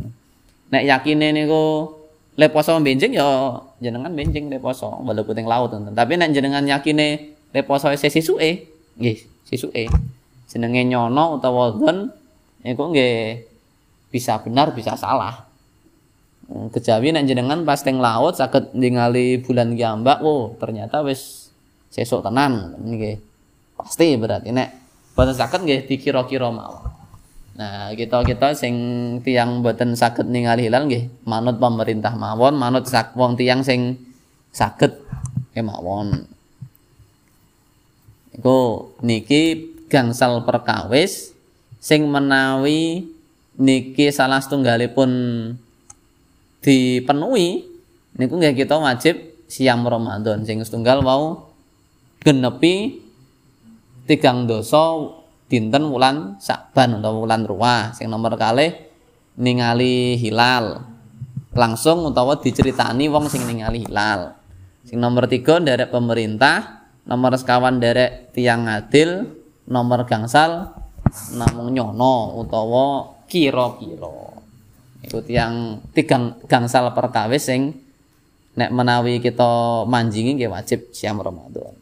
Nek 0.72 0.84
yakine 0.88 1.36
niku 1.36 1.92
le 2.36 2.48
poso 2.52 2.76
benjing 2.84 3.16
ya 3.16 3.56
jenengan 3.80 4.12
benjing 4.12 4.52
le 4.52 4.60
poso 4.60 4.92
walaupun 4.92 5.40
ing 5.40 5.48
laut 5.48 5.72
enten 5.72 5.96
tapi 5.96 6.20
nek 6.20 6.36
jenengan 6.36 6.68
yakine 6.68 7.36
le 7.56 7.62
poso 7.64 7.88
sesisuke 7.96 8.68
nggih 9.00 9.18
sisuke. 9.48 9.88
Jenenge 10.50 10.88
nyono 10.88 11.40
utawa 11.40 11.76
dzon 11.76 12.12
niku 12.64 12.84
nggih 12.92 13.44
bisa 14.12 14.40
benar 14.40 14.72
bisa 14.72 14.96
salah. 14.96 15.48
Kejawi 16.48 17.12
nek 17.12 17.28
jenengan 17.28 17.64
pas 17.68 17.82
teng 17.84 18.00
laut 18.00 18.40
saged 18.40 18.72
ningali 18.72 19.44
bulan 19.44 19.76
kiambak 19.76 20.24
oh 20.24 20.56
ternyata 20.60 21.04
wis 21.04 21.52
sesuk 21.92 22.24
tenan 22.24 22.76
nggih. 22.80 23.20
Pasti 23.76 24.16
berarti 24.16 24.56
nek 24.56 24.70
boten 25.16 25.36
saged 25.36 25.64
nggih 25.64 25.88
dikira-kira 25.88 26.48
mawon. 26.52 26.95
Nah, 27.56 27.96
kita-kita 27.96 28.52
sing 28.52 28.76
tiang 29.24 29.64
boten 29.64 29.96
saged 29.96 30.28
ningali 30.28 30.68
hilal 30.68 30.92
nggih 30.92 31.24
manut 31.24 31.56
pemerintah 31.56 32.12
mawon, 32.12 32.60
manut 32.60 32.84
sak 32.84 33.16
wong 33.16 33.40
tiang 33.40 33.64
sing 33.64 33.96
saged 34.52 34.92
kemawon. 35.56 36.28
Iku 38.36 38.92
niki 39.00 39.72
gangsal 39.88 40.44
perkawis 40.44 41.32
sing 41.80 42.12
menawi 42.12 43.08
niki 43.56 44.12
salah 44.12 44.44
setunggalipun 44.44 45.12
dipenuhi 46.60 47.64
niku 48.20 48.36
nggih 48.36 48.52
kita 48.52 48.76
wajib 48.76 49.16
siam 49.48 49.88
Ramadan 49.88 50.44
sing 50.44 50.60
setunggal 50.60 51.00
mau 51.00 51.56
genepi 52.20 53.00
tigang 54.12 54.44
dosa 54.44 55.24
dinten 55.46 55.90
wulan 55.90 56.42
Sakban 56.42 56.98
atau 57.00 57.22
wulan 57.26 57.46
Ruah 57.46 57.94
sing 57.94 58.10
nomor 58.10 58.34
kalih 58.38 58.74
ningali 59.38 60.18
hilal. 60.18 60.82
Langsung 61.56 62.12
utawa 62.12 62.36
diceritani 62.36 63.08
wong 63.08 63.32
sing 63.32 63.48
ningali 63.48 63.88
hilal. 63.88 64.36
Sing 64.84 65.00
nomor 65.00 65.30
tiga 65.32 65.62
derek 65.64 65.92
pemerintah. 65.92 66.84
Nomor 67.06 67.38
sekawan 67.38 67.80
derek 67.80 68.34
tiang 68.36 68.68
adil. 68.68 69.30
Nomor 69.66 70.06
gangsal 70.06 70.76
namung 71.34 71.72
nyono 71.72 72.38
utawa 72.44 73.16
kira-kira. 73.26 74.36
Itu 75.06 75.22
tiang 75.22 75.86
tigang 75.94 76.44
gangsal 76.50 76.92
perkawis 76.92 77.46
sing 77.46 77.78
nek 78.56 78.72
menawi 78.72 79.20
kita 79.20 79.84
manjingi 79.86 80.36
nggih 80.38 80.52
wajib 80.52 80.92
siam 80.92 81.22
Ramadan. 81.22 81.76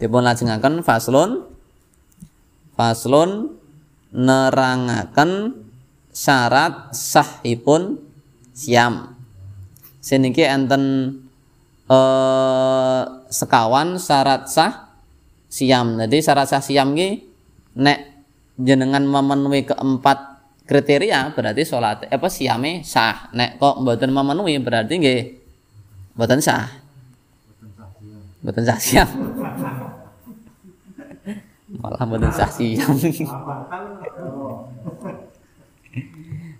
Dipun 0.00 0.22
lajengaken 0.26 0.82
faslun 0.82 1.53
faslun 2.74 3.54
nerangaken 4.14 5.62
syarat 6.14 6.94
sahipun 6.94 7.98
siam. 8.54 9.18
Seniki 9.98 10.46
enten 10.46 10.82
eh, 11.90 13.02
sekawan 13.32 13.98
syarat 13.98 14.46
sah 14.46 14.94
siam. 15.50 15.98
Jadi 15.98 16.16
syarat 16.22 16.46
sah 16.46 16.62
siam 16.62 16.94
ki 16.94 17.26
nek 17.74 17.98
jenengan 18.54 19.02
memenuhi 19.02 19.66
keempat 19.66 20.38
kriteria 20.64 21.34
berarti 21.34 21.62
sholat 21.66 22.06
apa 22.06 22.28
siame 22.30 22.86
sah. 22.86 23.34
Nek 23.34 23.58
kok 23.58 23.82
mboten 23.82 24.14
memenuhi 24.14 24.62
berarti 24.62 24.94
nggih 25.02 25.22
mboten 26.14 26.38
sah. 26.38 26.70
Mboten 28.44 28.62
sah 28.62 28.78
siam 28.78 29.08
malah 31.84 32.00
mboten 32.08 32.32
sah 32.32 32.48
siam. 32.48 32.96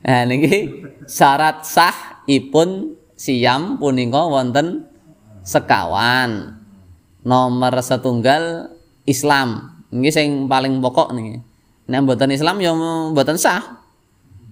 nah 0.04 0.20
niki 0.28 0.84
syarat 1.08 1.64
sah 1.64 2.20
ipun 2.28 2.92
siam 3.16 3.80
punika 3.80 4.28
wonten 4.28 4.84
sekawan. 5.40 6.60
Nomor 7.24 7.72
setunggal 7.80 8.68
Islam. 9.08 9.80
Niki 9.88 10.12
sing 10.12 10.28
paling 10.44 10.84
pokok 10.84 11.16
niki. 11.16 11.40
Nek 11.88 12.04
mboten 12.04 12.28
Islam 12.36 12.60
ya 12.60 12.76
mboten 12.76 13.40
sah. 13.40 13.80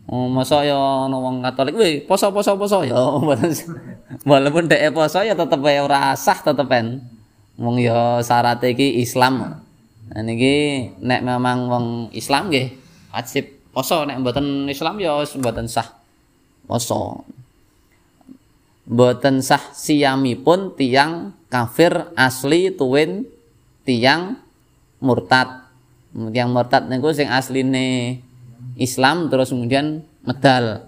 Oh, 0.08 0.26
masa 0.26 0.66
ya 0.66 0.74
ana 1.06 1.14
wong 1.14 1.46
Katolik, 1.46 1.78
weh 1.78 2.02
poso 2.02 2.32
poso 2.32 2.80
ya. 2.82 2.96
Walaupun 4.28 4.66
dhek 4.66 4.90
poso 4.92 5.20
ya 5.20 5.36
tetep 5.36 5.60
ora 5.60 6.16
sah 6.16 6.40
tetepen. 6.40 7.04
Wong 7.60 7.76
ya 7.76 8.24
syarat 8.24 8.64
iki 8.64 9.04
Islam. 9.04 9.62
Nah 10.12 10.20
niki 10.20 10.88
nek 11.00 11.24
memang 11.24 11.58
wong 11.72 11.86
Islam 12.12 12.52
nggih 12.52 12.68
wajib 13.16 13.48
poso 13.72 14.04
nek 14.04 14.20
mboten 14.20 14.68
Islam 14.68 15.00
ya 15.00 15.24
mboten 15.24 15.64
sah 15.64 15.88
poso. 16.68 17.24
Mboten 18.84 19.40
sah 19.40 19.72
pun 20.44 20.76
tiang 20.76 21.32
kafir 21.48 22.12
asli 22.12 22.68
tuwin 22.76 23.24
tiang 23.88 24.36
murtad. 25.00 25.64
Tiang 26.12 26.52
murtad 26.52 26.92
niku 26.92 27.08
sing 27.16 27.32
asline 27.32 28.20
Islam 28.76 29.32
terus 29.32 29.48
kemudian 29.48 30.04
medal. 30.28 30.84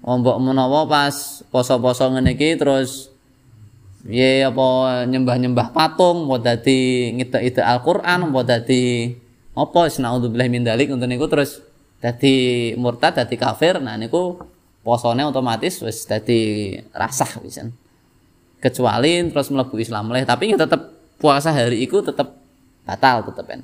Mbok 0.00 0.38
menawa 0.40 0.86
pas 0.86 1.44
poso-poso 1.52 2.08
ngene 2.08 2.38
iki 2.38 2.56
terus 2.56 3.12
Ye 4.08 4.48
apa 4.48 5.04
nyembah-nyembah 5.04 5.76
patung, 5.76 6.24
mau 6.24 6.40
dadi 6.40 7.12
ngita-ita 7.20 7.68
Al-Qur'an, 7.68 8.24
mau 8.32 8.40
dadi 8.40 9.12
apa 9.52 9.80
naudzubillah 9.92 10.48
min 10.48 10.64
dalik 10.64 10.88
untuk 10.88 11.04
niku 11.04 11.28
terus 11.28 11.60
dadi 12.00 12.72
murtad, 12.80 13.20
dadi 13.20 13.36
kafir. 13.36 13.76
Nah 13.76 14.00
niku 14.00 14.40
posone 14.80 15.20
otomatis 15.28 15.84
wis 15.84 16.08
dadi 16.08 16.72
rasah 16.96 17.44
wisan. 17.44 17.76
Kecuali 18.60 19.20
terus 19.28 19.52
mlebu 19.52 19.76
Islam 19.76 20.08
leh, 20.16 20.24
tapi 20.24 20.52
ya 20.52 20.56
tetep 20.56 20.96
puasa 21.20 21.52
hari 21.52 21.84
iku 21.84 22.00
tetep 22.00 22.40
batal 22.88 23.28
tetep 23.28 23.44
kan. 23.44 23.60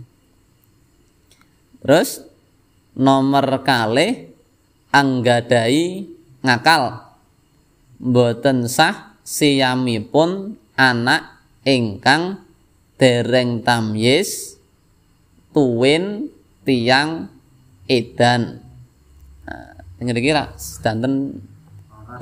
Terus 1.80 2.20
nomor 2.92 3.64
kalih 3.64 4.28
anggadai 4.92 6.04
ngakal 6.44 7.00
boten 7.96 8.68
sah 8.68 9.15
siyamipun 9.26 10.54
anak 10.78 11.42
ingkang 11.66 12.38
dereng 12.94 13.66
tamyiz 13.66 14.54
tuwin 15.50 16.30
tiang 16.62 17.26
edan. 17.90 18.62
Nah, 19.98 20.14
kira 20.14 20.54
sedanten 20.54 21.42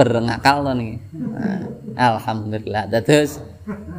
berengakal 0.00 0.64
to 0.64 0.72
niki. 0.72 0.96
Nah, 1.12 1.60
alhamdulillah. 1.94 2.88
Terus 3.04 3.36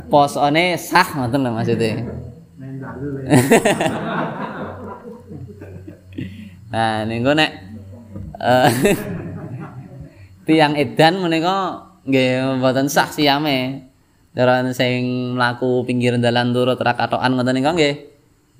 posone 0.10 0.74
sah 0.82 1.06
ngoten 1.14 1.46
lho 1.46 1.52
maksudnya. 1.54 2.10
Nah 6.76 7.08
niku 7.08 7.32
nek 7.32 7.52
uh, 8.44 8.68
tiang 10.44 10.76
edan 10.76 11.24
menika 11.24 11.85
nggih 12.06 12.62
mboten 12.62 12.88
sah 12.88 13.10
siame 13.10 13.90
Daran 14.36 14.76
sing 14.76 15.32
mlaku 15.32 15.88
pinggir 15.88 16.20
dalan 16.20 16.52
turut 16.52 16.76
rakatokan 16.76 17.40
ngoten 17.40 17.56
niku 17.56 17.72
nggih. 17.72 17.96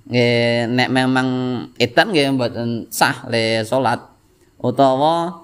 Nggih 0.08 0.72
nek 0.72 0.88
memang 0.88 1.28
edan 1.76 2.16
nggih 2.16 2.32
mboten 2.32 2.88
sah 2.88 3.28
le 3.28 3.60
salat 3.68 4.00
utawa 4.64 5.36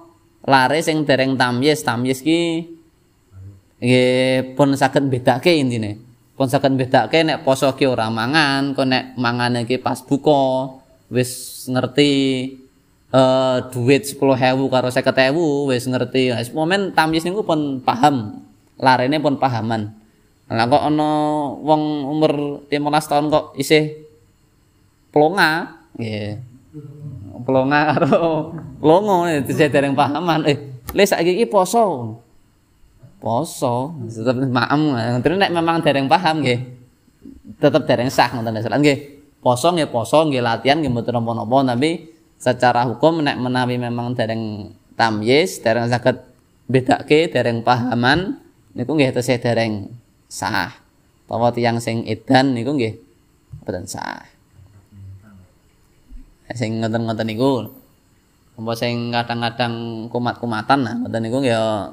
lare 0.48 0.80
sing 0.80 1.04
dereng 1.04 1.36
tamyiz 1.36 1.84
tamyiz 1.84 2.24
ki 2.24 2.64
nggih 3.76 4.56
pun 4.56 4.72
saged 4.72 5.04
bedake 5.12 5.52
intine. 5.52 6.00
Pun 6.32 6.48
saged 6.48 6.80
bedake 6.80 7.20
nek 7.28 7.44
poso 7.44 7.68
ki 7.76 7.84
ora 7.84 8.08
mangan, 8.08 8.72
kok 8.72 8.88
nek 8.88 9.12
mangane 9.20 9.68
ki 9.68 9.84
pas 9.84 10.00
buka 10.00 10.72
wis 11.12 11.68
ngerti 11.68 12.12
uh, 13.12 13.56
duit 13.70 14.02
10.000 14.02 14.18
karo 14.72 14.88
50.000 14.88 15.70
wis 15.70 15.84
ngerti. 15.86 16.32
Wis 16.34 16.50
momen 16.50 16.96
tamyiz 16.96 17.22
niku 17.28 17.44
pun 17.44 17.78
paham. 17.84 18.42
Larene 18.80 19.20
pun 19.22 19.38
pahaman. 19.38 19.94
Lah 20.52 20.68
kok 20.68 20.84
ana 20.84 21.10
wong 21.64 21.82
umur 22.12 22.32
15 22.68 23.08
tahun 23.08 23.24
kok 23.32 23.44
isih 23.56 24.04
plonga, 25.08 25.80
nggih. 25.96 26.40
Plonga 27.42 27.80
karo 27.94 28.52
longo 28.80 29.28
dise 29.44 29.70
dereng 29.72 29.96
pahaman. 29.96 30.44
Eh, 30.48 30.58
le 30.92 31.04
saiki 31.04 31.40
iki 31.40 31.46
poso. 31.48 32.16
Poso, 33.22 33.94
tetep 34.10 34.34
maem. 34.50 34.98
Terus 35.22 35.38
nek 35.38 35.54
memang 35.54 35.78
dereng 35.78 36.10
paham 36.10 36.42
nggih. 36.42 36.58
Tetep 37.62 37.86
dereng 37.86 38.10
sah 38.10 38.34
ngoten 38.34 38.58
nggih. 38.82 38.98
Poso 39.38 39.70
nggih 39.70 39.88
poso 39.88 40.26
nggih 40.26 40.42
latihan 40.42 40.82
nggih 40.82 40.90
mboten 40.90 41.16
napa-napa 41.16 41.74
tapi 41.74 42.12
secara 42.42 42.82
hukum 42.90 43.22
nek 43.22 43.38
menawi 43.38 43.78
memang 43.78 44.18
dereng 44.18 44.74
tamyiz, 44.98 45.62
dereng 45.62 45.86
saged 45.86 46.18
bedake, 46.66 47.30
dereng 47.30 47.62
pahaman 47.62 48.42
niku 48.74 48.98
nggih 48.98 49.14
tesih 49.14 49.38
dereng 49.38 49.94
sah. 50.26 50.74
Bahwa 51.30 51.54
tiang 51.54 51.78
sing 51.78 52.02
edan 52.02 52.58
niku 52.58 52.74
nggih 52.74 52.98
boten 53.62 53.86
sah. 53.86 54.26
Sing 56.52 56.82
ngoten-ngoten 56.82 57.30
niku 57.30 57.64
apa 58.52 58.72
sing 58.76 59.08
kadang-kadang 59.08 60.06
kumat-kumatan 60.12 60.84
nah 60.84 60.94
ngoten 61.00 61.24
niku 61.24 61.40
ya 61.40 61.88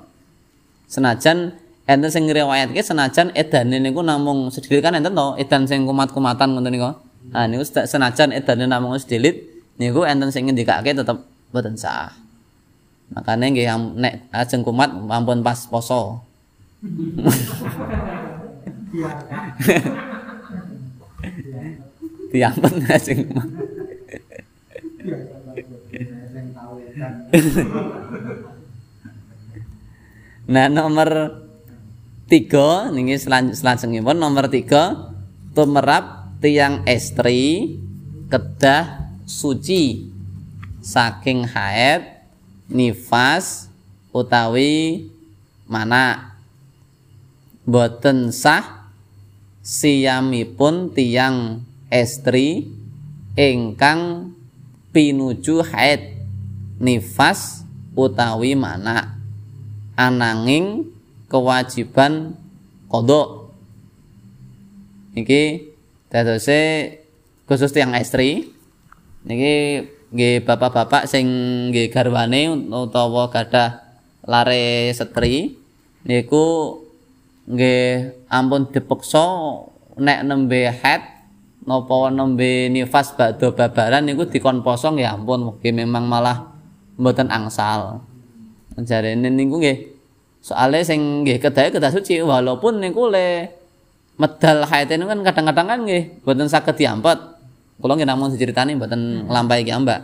senajan 0.92 1.56
enten 1.88 2.12
sing 2.12 2.28
ngriwayatke 2.28 2.84
senajan 2.84 3.32
edane 3.32 3.80
niku 3.80 4.04
namung 4.04 4.52
sedilit 4.52 4.84
kan 4.84 5.00
enten 5.00 5.16
to 5.16 5.40
edan 5.40 5.64
sing 5.70 5.86
kumat-kumatan 5.86 6.58
ngoten 6.58 6.74
niku. 6.74 6.92
Nah 7.32 7.46
niku 7.46 7.64
senajan 7.64 8.34
edane 8.34 8.66
namung 8.66 8.98
sedilit 8.98 9.59
niku 9.80 10.04
enten 10.04 10.30
sing 10.30 10.46
ngendikake 10.46 10.92
tetep 10.92 11.24
boten 11.56 11.80
sah. 11.80 12.12
Makanya 13.16 13.48
nggih 13.50 13.68
nek 13.98 14.30
ajeng 14.30 14.62
kumat 14.62 14.92
ampun 14.92 15.42
pas 15.42 15.58
poso. 15.66 16.22
Diampun 22.30 22.74
sing 23.02 23.26
Nah 30.50 30.66
nomor 30.70 31.10
tiga 32.30 32.94
ini 32.94 33.18
selanjutnya 33.18 34.14
nomor 34.14 34.46
tiga 34.54 35.14
tumerap 35.58 36.38
tiang 36.42 36.86
estri 36.86 37.78
kedah 38.30 39.09
suci 39.30 40.10
saking 40.82 41.46
haid 41.46 42.02
nifas 42.66 43.70
utawi 44.10 45.06
mana? 45.70 46.34
Boten 47.70 48.34
sah 48.34 48.90
siyamipun 49.62 50.90
tiang 50.90 51.62
estri 51.94 52.66
ingkang 53.38 54.34
pinuju 54.90 55.62
haid 55.62 56.18
nifas 56.82 57.62
utawi 57.94 58.58
mana? 58.58 59.14
Ananging 59.94 60.90
kewajiban 61.30 62.34
kodok. 62.90 63.54
Iki 65.14 65.70
dadose 66.10 66.62
khusus 67.46 67.70
tiang 67.70 67.94
estri 67.94 68.59
niki 69.28 69.84
nggih 70.10 70.42
bapak-bapak 70.48 71.06
sing 71.06 71.28
nggih 71.70 71.92
garwane 71.92 72.50
utawa 72.70 73.30
gadah 73.30 73.84
lare 74.26 74.90
setri 74.96 75.60
niku 76.08 76.80
nggih 77.50 78.14
ampun 78.30 78.70
dipeksa 78.70 79.26
nek 80.00 80.20
nembe 80.26 80.70
haid 80.70 81.02
napa 81.68 82.10
nembe 82.10 82.72
nifas 82.72 83.14
badha 83.14 83.52
babaran 83.54 84.08
niku 84.08 84.26
dikon 84.26 84.66
poso 84.66 84.90
nggih 84.96 85.10
ampun 85.10 85.50
mugi 85.52 85.70
memang 85.76 86.08
malah 86.08 86.50
mboten 87.00 87.32
angsal. 87.32 88.04
Jarene 88.80 89.28
niku 89.28 89.60
nggih 89.60 89.78
soalnya 90.40 90.88
sing 90.88 91.28
nggih 91.28 91.38
kedahe 91.44 91.70
kedah 91.70 91.92
suci 91.92 92.24
walaupun 92.24 92.80
niku 92.80 93.12
le 93.12 93.52
medal 94.16 94.64
haid 94.68 94.90
kan 94.90 95.20
kadang-kadang 95.22 95.68
kan 95.68 95.80
nggih 95.84 96.24
mboten 96.24 96.48
saged 96.48 96.80
diampet 96.80 97.39
kula 97.80 97.96
nggih 97.96 98.08
namung 98.08 98.32
diceritani 98.32 98.76
mboten 98.76 99.28
nglampahi 99.28 99.64
ki 99.64 99.72
mbak. 99.72 100.02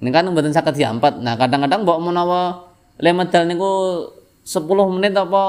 Ini 0.00 0.08
kan 0.12 0.24
mboten 0.28 0.52
saged 0.52 0.76
diampet. 0.76 1.20
Nah 1.20 1.36
kadang-kadang 1.36 1.84
mbok 1.84 1.98
menawa 2.00 2.68
le 3.00 3.10
medal 3.16 3.48
niku 3.48 3.72
10 4.44 4.64
menit 4.96 5.12
apa 5.16 5.42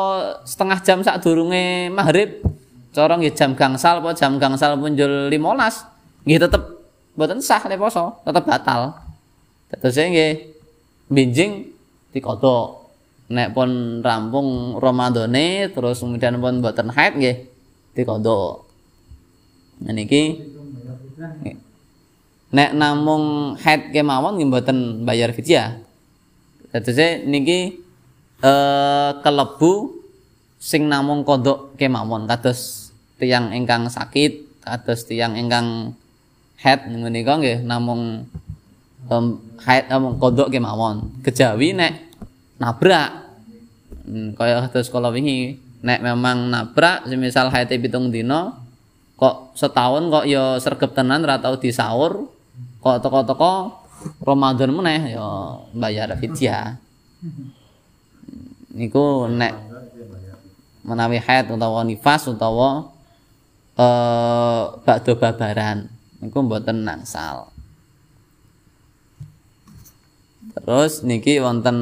setengah 0.44 0.80
jam 0.84 1.00
sak 1.04 1.24
durunge 1.24 1.92
maghrib 1.92 2.44
cara 2.92 3.16
nggih 3.16 3.32
jam 3.32 3.56
gangsal 3.56 4.04
apa 4.04 4.12
jam 4.16 4.36
gangsal 4.36 4.76
punjul 4.76 5.32
15 5.32 6.28
nggih 6.28 6.40
tetep 6.40 6.64
mboten 7.16 7.40
sah 7.40 7.64
le 7.68 7.76
poso 7.80 8.20
tetep 8.24 8.44
batal. 8.44 8.96
Terus 9.72 9.96
nggih 9.96 10.32
binjing 11.12 11.72
dikodok 12.12 12.82
nek 13.32 13.56
pun 13.56 14.04
rampung 14.04 14.76
Ramadane 14.76 15.72
terus 15.72 16.04
kemudian 16.04 16.40
pun 16.44 16.60
mboten 16.60 16.92
haid 16.92 17.16
nggih 17.16 17.38
dikodok 17.96 18.68
nah 19.82 19.96
niki 19.96 20.51
nek 22.51 22.71
namung 22.75 23.55
haid 23.55 23.95
kemawon 23.95 24.36
nggih 24.38 24.47
mboten 24.51 24.77
bayar 25.07 25.31
fidyah. 25.31 25.79
Terus 26.71 27.23
niki 27.27 27.79
eh 28.41 29.12
kelebu 29.23 30.01
sing 30.60 30.88
namung 30.91 31.23
kodok 31.23 31.79
kemawon 31.79 32.27
kados 32.27 32.91
tiang 33.17 33.55
ingkang 33.55 33.88
sakit 33.88 34.62
kados 34.62 35.07
tiang 35.07 35.39
ingkang 35.39 35.95
head 36.60 36.86
menika 36.91 37.39
nggih 37.39 37.63
namung 37.63 38.27
um, 39.10 39.25
head 39.63 39.88
namung 39.88 40.19
kodok 40.19 40.51
kemawon 40.51 41.23
kejawi 41.23 41.73
nek 41.73 41.93
nabrak. 42.60 43.31
Hmm, 44.01 44.34
kaya 44.36 44.65
kados 44.67 44.91
kala 44.91 45.13
wingi 45.13 45.55
nek 45.81 46.03
memang 46.03 46.51
nabrak 46.51 47.10
semisal 47.10 47.49
haite 47.49 47.77
pitung 47.81 48.13
dino 48.13 48.61
kok 49.21 49.53
setahun 49.53 50.10
kok 50.10 50.25
ya 50.25 50.57
sergep 50.57 50.97
tenan 50.97 51.21
ora 51.21 51.38
tau 51.38 51.53
disaur. 51.62 52.25
Kok 52.81 52.97
toko-toko 53.05 53.77
Ramadan 54.25 54.73
meneh 54.73 55.13
ya 55.13 55.62
bayar 55.77 56.10
fidyah. 56.17 56.81
Niku 58.73 59.29
nek 59.29 59.53
menawi 60.81 61.21
haid 61.21 61.53
utawa 61.53 61.86
nifas 61.86 62.25
utawa 62.25 62.89
eh 63.77 64.62
bakdo 64.81 65.13
babaran 65.15 65.88
niku 66.19 66.41
mboten 66.41 66.84
nangsal 66.84 67.53
terus 70.57 71.05
niki 71.05 71.38
wonten 71.39 71.77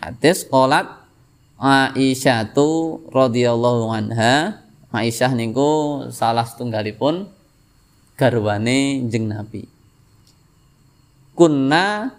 hadis 0.00 0.46
qolat 0.46 0.86
Aisyah 1.56 2.52
tu 2.52 3.00
radhiyallahu 3.10 3.88
anha 3.88 4.65
Aisyah 4.96 5.36
niku 5.36 6.08
salah 6.08 6.48
setunggalipun 6.48 7.28
garwane 8.16 9.04
jeng 9.12 9.28
Nabi. 9.28 9.68
Kunna 11.36 12.16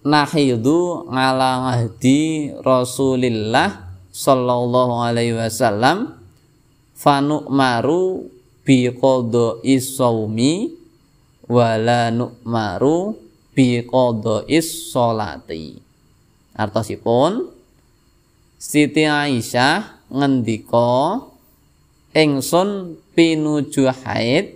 nahidu 0.00 1.04
ala 1.12 1.68
ngahdi 1.68 2.52
Rasulillah 2.64 3.92
sallallahu 4.08 5.04
alaihi 5.04 5.36
wasallam 5.36 6.16
fanu 6.96 7.44
maru 7.52 8.32
bi 8.64 8.88
qada'i 8.88 9.76
shaumi 9.76 10.72
wala 11.44 12.08
nu'maru 12.08 13.20
bi 13.52 13.84
qada'is 13.84 14.88
sholati. 14.88 15.76
Artosipun 16.56 17.52
Siti 18.56 19.04
Aisyah 19.04 20.08
ngendika 20.08 21.20
ingsun 22.14 22.94
pinuju 23.12 23.90
haid 23.90 24.54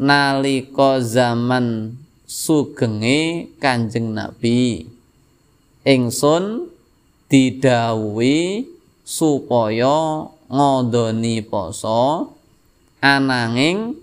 nalika 0.00 0.96
zaman 1.04 1.94
sugenge 2.24 3.52
Kanjeng 3.60 4.16
Nabi 4.16 4.88
ingsun 5.84 6.72
didhawuhi 7.28 8.64
supaya 9.04 10.26
ngodoni 10.48 11.44
poso 11.44 12.32
ananging 13.04 14.00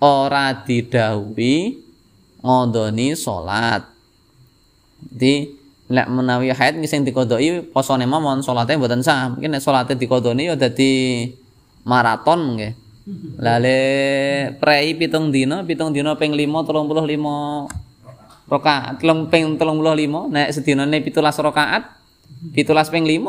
ora 0.00 0.64
didhawuhi 0.64 1.76
ngodoni 2.40 3.12
salat 3.12 3.84
jadi 4.98 5.34
lek 5.88 6.08
menawi 6.12 6.52
haid 6.52 6.76
sing 6.84 7.06
dikodoi 7.06 7.64
posone 7.72 8.04
mawon 8.04 8.44
salate 8.44 8.76
mboten 8.76 9.00
sah. 9.00 9.32
Mungkin 9.32 9.56
nek 9.56 9.62
salate 9.64 9.96
dikodoni 9.96 10.52
ya 10.52 10.54
dadi 10.58 11.24
maraton 11.88 12.60
nggih. 12.60 12.72
Lah 13.40 13.56
le 13.56 13.80
prei 14.60 14.92
pitung 14.92 15.32
dina, 15.32 15.64
pitung 15.64 15.96
dina 15.96 16.12
ping 16.20 16.36
5 16.36 16.44
35 16.44 18.52
rakaat. 18.52 19.00
Telung 19.00 19.32
ping 19.32 19.56
35 19.56 20.28
nek 20.28 20.52
sedinane 20.52 21.00
17 21.00 21.16
rakaat, 21.16 21.88
17 22.52 22.92
ping 22.92 23.08
5. 23.08 23.24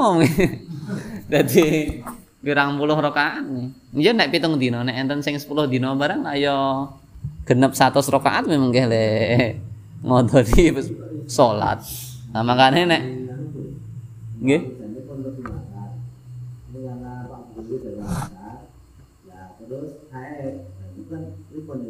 Dadi 1.31 2.03
pirang 2.43 2.75
puluh 2.75 2.99
rakaat. 2.99 3.47
Ya 3.95 4.11
nek 4.11 4.35
pitung 4.35 4.59
dina, 4.59 4.83
nek 4.83 4.99
enten 4.99 5.23
sing 5.23 5.39
10 5.39 5.47
dina 5.71 5.95
barang 5.95 6.27
ayo 6.35 6.91
genep 7.47 7.71
100 7.71 8.03
rakaat 8.03 8.51
memang 8.51 8.75
nggih 8.75 8.85
le 8.91 9.05
ngodoni 10.07 10.75
salat. 11.31 11.79
Nah, 12.35 12.43
makanya 12.43 12.99
nek 12.99 13.01
nggih. 14.43 14.78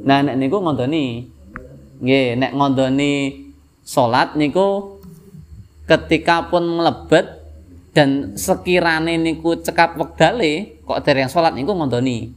Nah, 0.07 0.19
nek 0.23 0.35
niku 0.39 0.63
ngontoni. 0.63 1.27
Nggih, 1.99 2.39
nek 2.39 2.51
ngontoni 2.55 3.35
salat 3.83 4.39
niku 4.39 4.99
ketika 5.83 6.47
pun 6.47 6.63
melebet 6.63 7.41
dan 7.91 8.37
sekirane 8.39 9.19
niku 9.19 9.59
cekap 9.59 9.97
wektale 9.99 10.79
kok 10.87 11.03
dereng 11.03 11.27
salat 11.27 11.51
niku 11.51 11.75
ngontoni. 11.75 12.31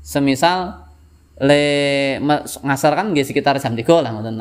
Semisal 0.00 0.88
le 1.38 1.62
ngasar 2.64 2.96
kan 2.96 3.12
nggih 3.12 3.26
sekitar 3.28 3.60
jam 3.60 3.76
3 3.76 3.84
lah 4.00 4.10
ngoten. 4.16 4.40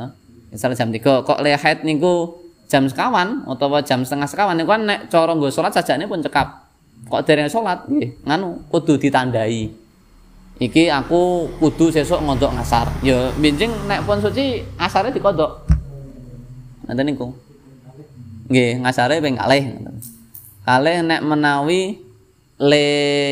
Misal 0.53 0.71
jam 0.77 0.89
3 0.93 1.03
kok 1.03 1.39
le 1.43 1.51
haid 1.51 1.83
niku 1.83 2.39
jam 2.71 2.87
sekawan 2.87 3.43
utawa 3.43 3.83
jam 3.83 4.07
setengah 4.07 4.27
sekawan 4.31 4.55
niku 4.55 4.71
kan 4.71 4.83
nek 4.87 4.99
cara 5.11 5.35
nggo 5.35 5.51
salat 5.51 5.75
sajane 5.75 6.07
pun 6.07 6.23
cekap. 6.23 6.63
Kok 7.11 7.21
dereng 7.27 7.51
salat 7.51 7.83
nggih, 7.91 8.23
nganu 8.23 8.63
kudu 8.71 8.95
ditandai. 8.95 9.86
Iki 10.57 10.89
aku 10.89 11.53
kudu 11.61 11.93
sesuk 11.93 12.17
ngodok 12.17 12.57
ngasar. 12.57 12.89
Ya 13.05 13.29
benjing 13.37 13.69
nek 13.85 14.09
pun 14.09 14.17
suci 14.17 14.65
asare 14.81 15.13
dikodok. 15.13 15.69
Nanti 16.89 17.01
niku. 17.05 17.29
Nggih, 18.49 18.81
ngasare 18.81 19.21
ping 19.21 19.37
kalih. 19.37 19.63
Kalih 20.65 20.97
nek 21.05 21.21
menawi 21.21 22.01
le 22.57 22.87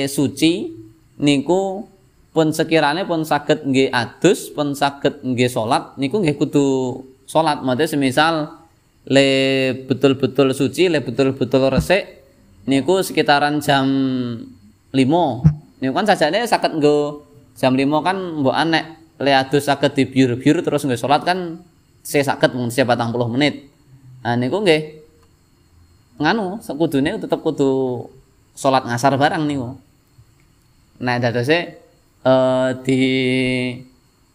suci 0.06 0.70
niku 1.18 1.90
pun 2.30 2.54
sekirane 2.54 3.10
pun 3.10 3.26
saged 3.26 3.66
nggih 3.66 3.90
adus, 3.90 4.54
pun 4.54 4.78
saged 4.78 5.26
nggih 5.26 5.50
salat 5.50 5.98
niku 5.98 6.22
nggih 6.22 6.38
kudu 6.38 7.02
salat. 7.26 7.66
Maksudnya 7.66 7.90
semisal 7.90 8.36
le 9.10 9.30
betul-betul 9.90 10.54
suci, 10.54 10.94
le 10.94 11.02
betul-betul 11.02 11.74
resik 11.74 12.22
niku 12.70 13.02
sekitaran 13.02 13.66
jam 13.66 13.90
5. 14.94 15.65
Niku 15.86 15.94
kan 15.94 16.10
sajane 16.10 16.42
sakit 16.42 16.82
nggo 16.82 17.22
jam 17.54 17.78
5 17.78 17.86
kan 18.02 18.18
mbok 18.42 18.58
anek 18.58 18.98
le 19.22 19.32
adus 19.38 19.70
saged 19.70 19.94
dibiur-biur 19.94 20.66
terus 20.66 20.82
nggih 20.82 20.98
salat 20.98 21.22
kan 21.22 21.62
saya 22.02 22.26
sakit 22.26 22.58
mung 22.58 22.74
40 22.74 23.06
menit. 23.30 23.70
Nah 24.26 24.34
niku 24.34 24.66
nggih. 24.66 25.06
Nganu 26.18 26.58
sekudune 26.66 27.22
tetep 27.22 27.38
kudu 27.46 28.02
salat 28.58 28.82
ngasar 28.90 29.14
barang 29.14 29.46
niku. 29.46 29.78
Nah 31.06 31.22
dadose 31.22 31.78
eh 32.26 32.70
di 32.82 33.00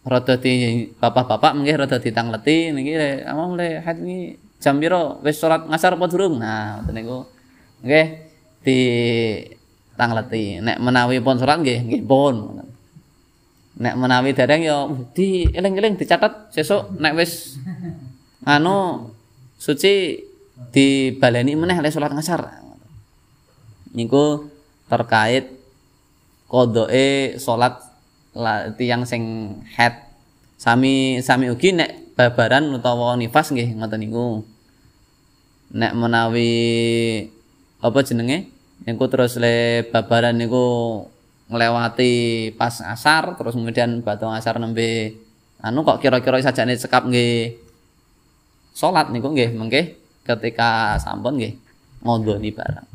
rada 0.07 0.39
di 0.39 0.87
bapak-bapak 0.95 1.51
mungkin 1.51 1.83
rada 1.83 1.99
ditangleti 1.99 2.71
niki 2.71 2.95
le 2.95 3.27
among 3.27 3.59
le 3.59 3.83
hat 3.83 3.99
iki 3.99 4.39
jam 4.63 4.79
piro? 4.79 5.19
Wis 5.19 5.35
salat 5.35 5.67
ngasar 5.67 5.99
apa 5.99 6.05
durung? 6.07 6.39
Nah 6.39 6.79
ngoten 6.79 6.95
niku. 6.95 7.27
Nggih. 7.83 8.07
Di 8.61 8.77
tangleti 10.01 10.57
nek 10.57 10.81
menawi 10.81 11.21
pun 11.21 11.37
salat 11.37 11.61
nggih 11.61 11.85
nggih 11.85 12.03
pun. 12.09 12.65
Nek 13.77 13.93
menawi 13.93 14.33
dereng 14.33 14.65
ya 14.65 14.89
di 15.13 15.45
eling-eling 15.53 15.93
dicatat 16.01 16.49
sesuk 16.49 16.97
nek 16.97 17.13
wis 17.13 17.61
anu 18.41 19.09
suci 19.61 20.17
dibaleni 20.73 21.53
meneh 21.53 21.77
le 21.77 21.93
salat 21.93 22.09
ngasar. 22.17 22.49
Niku 23.93 24.49
terkait 24.89 25.53
kodoe 26.49 27.37
salat 27.37 27.77
tiang 28.81 29.05
sing 29.05 29.53
head 29.77 30.01
sami 30.57 31.21
sami 31.21 31.53
ugi 31.53 31.77
nek 31.77 32.17
babaran 32.17 32.73
utawa 32.73 33.13
nifas 33.21 33.53
nggih 33.53 33.77
ngoten 33.77 34.01
niku. 34.01 34.41
Nek 35.77 35.93
menawi 35.93 36.49
apa 37.85 38.01
jenenge 38.01 38.60
niku 38.85 39.05
terus 39.11 39.37
le 39.37 39.85
babaran 39.89 40.37
niku 40.37 40.65
nglewati 41.51 42.13
pas 42.55 42.79
asar 42.81 43.35
terus 43.35 43.53
kemudian 43.53 44.01
batu 44.01 44.25
asar 44.31 44.57
nembe 44.57 45.19
anu 45.61 45.83
kok 45.83 45.99
kira-kira 46.01 46.41
sajane 46.41 46.79
cekap 46.79 47.05
nggih 47.05 47.59
salat 48.71 49.11
niku 49.11 49.29
nggih 49.35 49.53
mengke 49.53 49.99
ketika 50.23 50.97
sampun 50.97 51.37
nggih 51.37 51.53
ngondoni 52.01 52.49
barang 52.49 52.87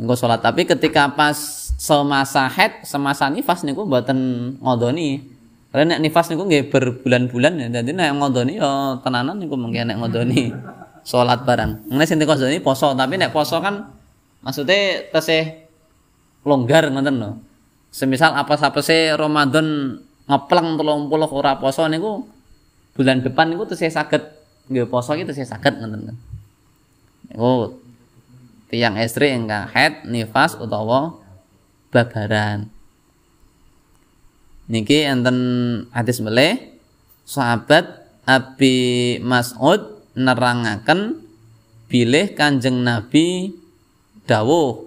niku 0.00 0.14
salat 0.14 0.40
tapi 0.40 0.64
ketika 0.64 1.12
pas 1.12 1.36
semasa 1.76 2.48
head 2.48 2.86
semasa 2.86 3.28
nifas 3.28 3.66
niku 3.66 3.84
mboten 3.84 4.18
ngondoni 4.62 5.36
karena 5.76 6.00
nek 6.00 6.08
nifas 6.08 6.32
niku 6.32 6.48
nggih 6.48 6.72
berbulan-bulan 6.72 7.52
ya. 7.60 7.66
Dadi 7.68 7.92
nek 7.92 8.16
ngondoni 8.16 8.56
ya 8.56 8.96
tenanan 9.04 9.36
niku 9.36 9.60
mengke 9.60 9.84
nek 9.84 10.00
ngondoni 10.00 10.48
salat 11.04 11.44
barang. 11.44 11.92
Ngene 11.92 12.04
sing 12.08 12.16
ini 12.16 12.64
poso, 12.64 12.96
tapi 12.96 13.20
nek 13.20 13.28
poso 13.28 13.60
kan 13.60 13.84
maksudnya 14.46 15.10
tesih 15.10 15.66
longgar 16.46 16.86
ngoten 16.94 17.18
lho. 17.18 17.30
Semisal 17.90 18.38
apa 18.38 18.54
sapese 18.54 19.10
Ramadan 19.18 19.98
ngeplang 20.30 20.78
30 20.78 21.10
ora 21.34 21.58
poso 21.58 21.82
niku 21.90 22.22
bulan 22.94 23.26
depan 23.26 23.50
niku 23.50 23.66
tesih 23.66 23.90
saged 23.90 24.22
nggih 24.70 24.86
poso 24.86 25.18
iki 25.18 25.26
tesih 25.26 25.42
saged 25.42 25.82
ngoten. 25.82 26.14
Niku 27.34 27.82
tiang 28.70 28.94
istri 29.02 29.34
ingkang 29.34 29.66
head 29.74 30.06
nifas 30.06 30.54
utawa 30.54 31.18
babaran. 31.90 32.70
Niki 34.70 35.02
enten 35.02 35.38
hadis 35.90 36.22
meleh 36.22 36.78
sahabat 37.26 38.06
Abi 38.26 39.18
Mas'ud 39.22 40.02
nerangaken 40.18 41.22
bilih 41.86 42.34
Kanjeng 42.34 42.82
Nabi 42.82 43.54
dawuh. 44.26 44.84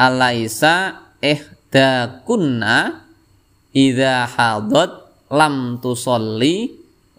Alaisa 0.00 1.04
ihda 1.20 2.24
kunna 2.26 3.06
idza 3.70 4.26
hadat 4.26 4.90
lam 5.30 5.78
tusolli 5.78 6.72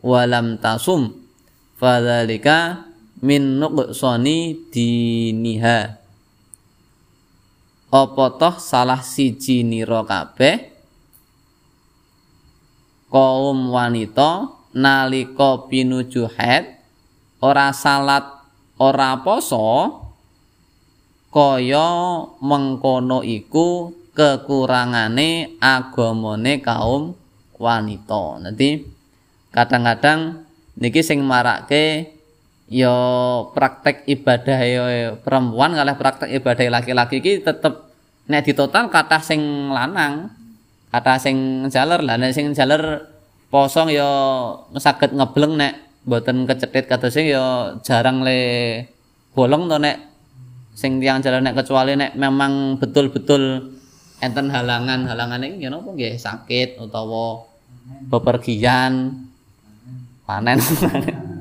wa 0.03 0.25
lam 0.27 0.59
tasum. 0.59 1.13
Fadzalika 1.79 2.89
min 3.23 3.61
nuqsani 3.61 4.69
diniha. 4.73 5.79
Apa 7.93 8.25
toh 8.41 8.57
salah 8.57 9.05
siji 9.05 9.61
nira 9.61 10.01
kabeh? 10.01 10.73
Kaum 13.13 13.69
wanita 13.69 14.49
nalika 14.73 15.69
pinuju 15.69 16.33
haid 16.33 16.65
ora 17.45 17.69
salat 17.69 18.25
ora 18.81 19.21
poso 19.21 20.02
kaya 21.33 21.89
mengkono 22.37 23.25
iku 23.25 23.89
kekurangane 24.13 25.57
agamane 25.57 26.61
kaum 26.61 27.17
wanita. 27.57 28.37
Nanti 28.45 28.85
kadang-kadang 29.49 30.45
niki 30.77 31.01
sing 31.01 31.25
marake 31.25 32.13
yo 32.69 32.95
praktek 33.57 34.05
ibadah 34.05 34.59
yo 34.65 34.85
perempuan 35.25 35.73
kalih 35.73 35.97
praktek 35.97 36.29
ibadah 36.37 36.79
laki-laki 36.79 37.21
iki 37.21 37.41
tetep 37.41 37.89
nek 38.29 38.45
di 38.45 38.53
total 38.55 38.87
kata 38.87 39.19
sing 39.19 39.69
lanang 39.69 40.31
kata 40.89 41.19
sing 41.19 41.67
jaler 41.69 42.01
lah 42.01 42.15
nek 42.17 42.31
sing 42.31 42.55
jaler 42.55 43.09
posong 43.51 43.93
yo 43.93 44.09
saged 44.79 45.13
ngebleng 45.13 45.59
nek 45.59 45.73
mboten 46.07 46.49
kecetit 46.49 46.89
kata 46.89 47.13
sing 47.13 47.29
yo 47.29 47.77
jarang 47.85 48.25
le 48.25 48.39
bolong 49.37 49.69
to 49.69 49.77
nek 49.77 50.12
sing 50.73 50.97
tiang 50.97 51.21
jalan 51.21 51.45
nek 51.45 51.57
kecuali 51.61 51.93
nek 51.93 52.17
memang 52.17 52.81
betul-betul 52.81 53.73
enten 54.17 54.49
halangan 54.49 55.05
halangan 55.05 55.41
ini 55.45 55.69
napa 55.69 55.89
nggih? 55.93 56.17
Sakit 56.17 56.81
utawa 56.81 57.45
bepergian. 58.09 59.25
Panen. 60.23 60.59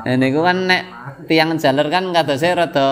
Nah, 0.00 0.16
niku 0.16 0.40
kan 0.40 0.64
nek 0.64 0.82
tiang 1.28 1.60
jalur 1.60 1.92
kan 1.92 2.08
kata 2.08 2.40
saya 2.40 2.64
rada 2.64 2.88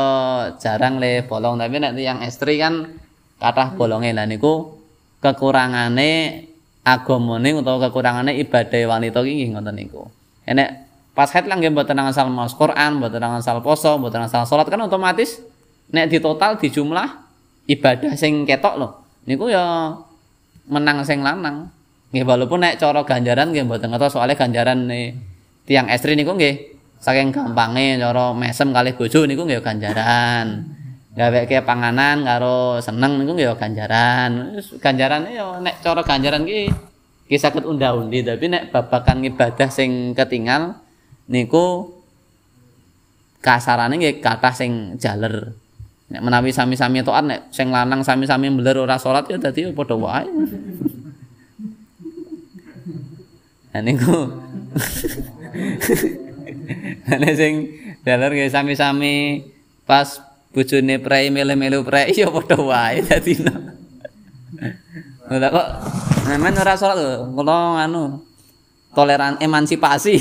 jarang 0.61 1.00
le 1.00 1.24
bolong 1.24 1.57
tapi 1.57 1.81
nek 1.81 1.96
tiang 1.96 2.20
estri 2.20 2.61
kan 2.61 3.00
kathah 3.40 3.72
bolonge. 3.81 4.12
Lah 4.12 4.28
niku 4.28 4.76
kekurangane 5.24 6.44
agamane 6.96 7.53
utawa 7.53 7.88
kekurangane 7.88 8.33
ibadah 8.40 8.96
wanita 8.96 9.20
iki 9.20 9.53
ngoten 9.53 9.74
niku. 9.77 10.09
Enek 10.48 10.88
pas 11.12 11.29
haid 11.35 11.44
lang 11.51 11.61
nggih 11.61 11.74
mboten 11.74 11.98
asal 12.01 12.33
maos 12.33 12.57
Quran, 12.57 13.03
mboten 13.03 13.20
asal 13.20 13.61
poso, 13.61 14.01
mboten 14.01 14.24
asal 14.24 14.48
salat 14.48 14.70
kan 14.72 14.81
otomatis 14.81 15.42
nek 15.92 16.09
di 16.09 16.18
total 16.22 16.57
di 16.57 16.72
jumlah 16.72 17.09
ibadah 17.68 18.16
sing 18.16 18.48
ketok 18.48 18.74
lho. 18.81 18.88
Niku 19.29 19.53
ya 19.53 19.92
menang 20.68 21.05
sing 21.05 21.20
lanang. 21.20 21.68
Nggih 22.09 22.24
walaupun 22.24 22.64
nek 22.64 22.81
cara 22.81 23.05
ganjaran 23.05 23.53
nggih 23.53 23.68
mboten 23.68 23.92
ngertos 23.92 24.16
soalnya 24.16 24.38
ganjaran 24.38 24.88
nih 24.88 25.12
tiang 25.68 25.92
estri 25.92 26.16
niku 26.16 26.33
nggih 26.33 26.79
saking 26.98 27.31
gampange 27.31 28.01
cara 28.01 28.33
mesem 28.33 28.72
kalih 28.72 28.96
bojo 28.96 29.29
niku 29.29 29.44
nggih 29.44 29.61
ganjaran. 29.61 30.77
Gaweke 31.18 31.66
panganan 31.66 32.22
karo 32.22 32.78
seneng 32.78 33.18
niku 33.18 33.35
nggih 33.35 33.59
ganjaran. 33.59 34.54
Ganjaran 34.78 35.26
ya 35.26 35.59
nek 35.59 35.83
cara 35.83 36.07
ganjaran 36.07 36.46
ki 36.46 36.70
ki 37.26 37.35
saged 37.35 37.66
unda-undi 37.66 38.22
tapi 38.22 38.46
nek 38.46 38.70
babakan 38.70 39.26
ibadah 39.26 39.66
sing 39.66 40.14
ketinggal 40.14 40.78
niku 41.26 41.90
kasarane 43.42 43.98
nggih 43.98 44.22
kathah 44.22 44.54
sing 44.54 44.94
jaler. 44.94 45.59
Nek 46.07 46.22
menawi 46.22 46.54
sami-sami 46.54 47.02
taat 47.02 47.26
nek 47.26 47.50
sing 47.50 47.74
lanang 47.74 48.07
sami-sami 48.07 48.54
mbeler 48.54 48.78
ora 48.78 48.94
salat 48.94 49.26
ya 49.26 49.42
dadi 49.42 49.74
padha 49.74 49.98
wae. 49.98 50.22
Nah 53.74 53.83
niku. 53.83 54.22
Nek 57.11 57.35
sing 57.35 57.74
daler 58.07 58.31
nggih 58.31 58.54
sami-sami 58.54 59.42
pas 59.83 60.27
bojone 60.58 60.98
prei 60.98 61.30
mele-melu 61.30 61.86
prei 61.86 62.10
ya 62.10 62.26
padha 62.26 62.58
wae 62.58 62.98
dadi. 63.06 63.38
Lha 65.30 65.48
kok 65.54 65.68
nemen 66.26 66.58
ora 66.58 66.74
salat 66.74 66.98
lho, 66.98 67.30
kula 67.30 67.86
anu 67.86 68.26
toleran 68.90 69.38
emansipasi. 69.38 70.18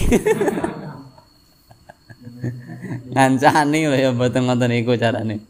Ngancani 3.18 3.90
lho 3.90 3.98
ya 3.98 4.14
mboten 4.14 4.46
ngoten 4.46 4.78
iku 4.78 4.94
carane. 4.94 5.42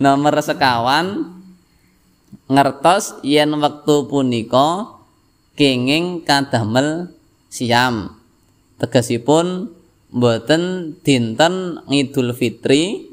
Nomor 0.00 0.34
sekawan 0.40 1.36
ngertos 2.48 3.20
yen 3.20 3.52
wektu 3.60 4.08
punika 4.08 4.96
kenging 5.58 6.24
kadamel 6.24 7.12
siam 7.52 8.16
tegesipun 8.78 9.74
mboten 10.18 10.94
dinten 11.06 11.78
Idul 11.86 12.34
Fitri 12.34 13.06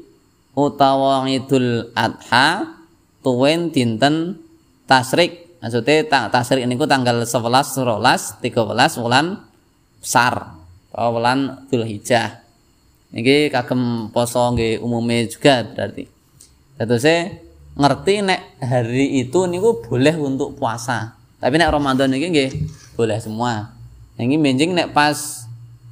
utawa 0.58 1.22
Idul 1.30 1.94
Adha 1.94 2.76
tuwen 3.22 3.70
dinten 3.70 4.42
tasrik 4.90 5.62
maksudnya 5.62 6.04
ta 6.10 6.20
tasrik 6.28 6.66
niku 6.66 6.84
tanggal 6.90 7.22
11 7.22 7.30
12 7.30 8.42
13 8.42 9.02
wulan 9.02 9.38
besar 10.02 10.58
atau 10.90 11.14
wulan 11.14 11.64
Dzulhijjah 11.70 12.42
niki 13.14 13.48
kagem 13.54 14.10
poso 14.10 14.42
nggih 14.52 14.82
umume 14.82 15.30
juga 15.30 15.62
berarti 15.62 16.16
Terus 16.76 17.08
ngerti 17.76 18.14
nek 18.20 18.60
hari 18.60 19.24
itu 19.24 19.48
niku 19.48 19.80
boleh 19.80 20.12
untuk 20.20 20.60
puasa. 20.60 21.16
Tapi 21.40 21.56
nek 21.56 21.72
Ramadan 21.72 22.12
niki 22.12 22.28
nggih 22.28 22.50
boleh 23.00 23.16
semua. 23.16 23.72
Niki 24.20 24.36
menjing 24.36 24.76
nek 24.76 24.92
pas 24.92 25.45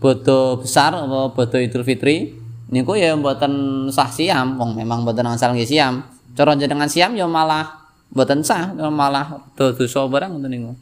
bodo 0.04 0.60
besar 0.60 0.92
apa 0.92 1.32
bodo 1.32 1.56
Idul 1.56 1.80
Fitri 1.80 2.36
niku 2.68 2.92
ya 2.92 3.16
mboten 3.16 3.88
sah 3.88 4.12
siam, 4.12 4.60
wong 4.60 4.76
memang 4.76 5.00
mboten 5.00 5.24
asal 5.24 5.56
nggih 5.56 5.64
siam. 5.64 6.04
Cara 6.36 6.52
jenengan 6.60 6.92
siam 6.92 7.16
ya 7.16 7.24
malah 7.24 7.88
mboten 8.12 8.44
sah, 8.44 8.76
ya 8.76 8.92
malah 8.92 9.48
dosa 9.56 10.04
barang 10.04 10.36
ngoten 10.36 10.52
niku. 10.52 10.72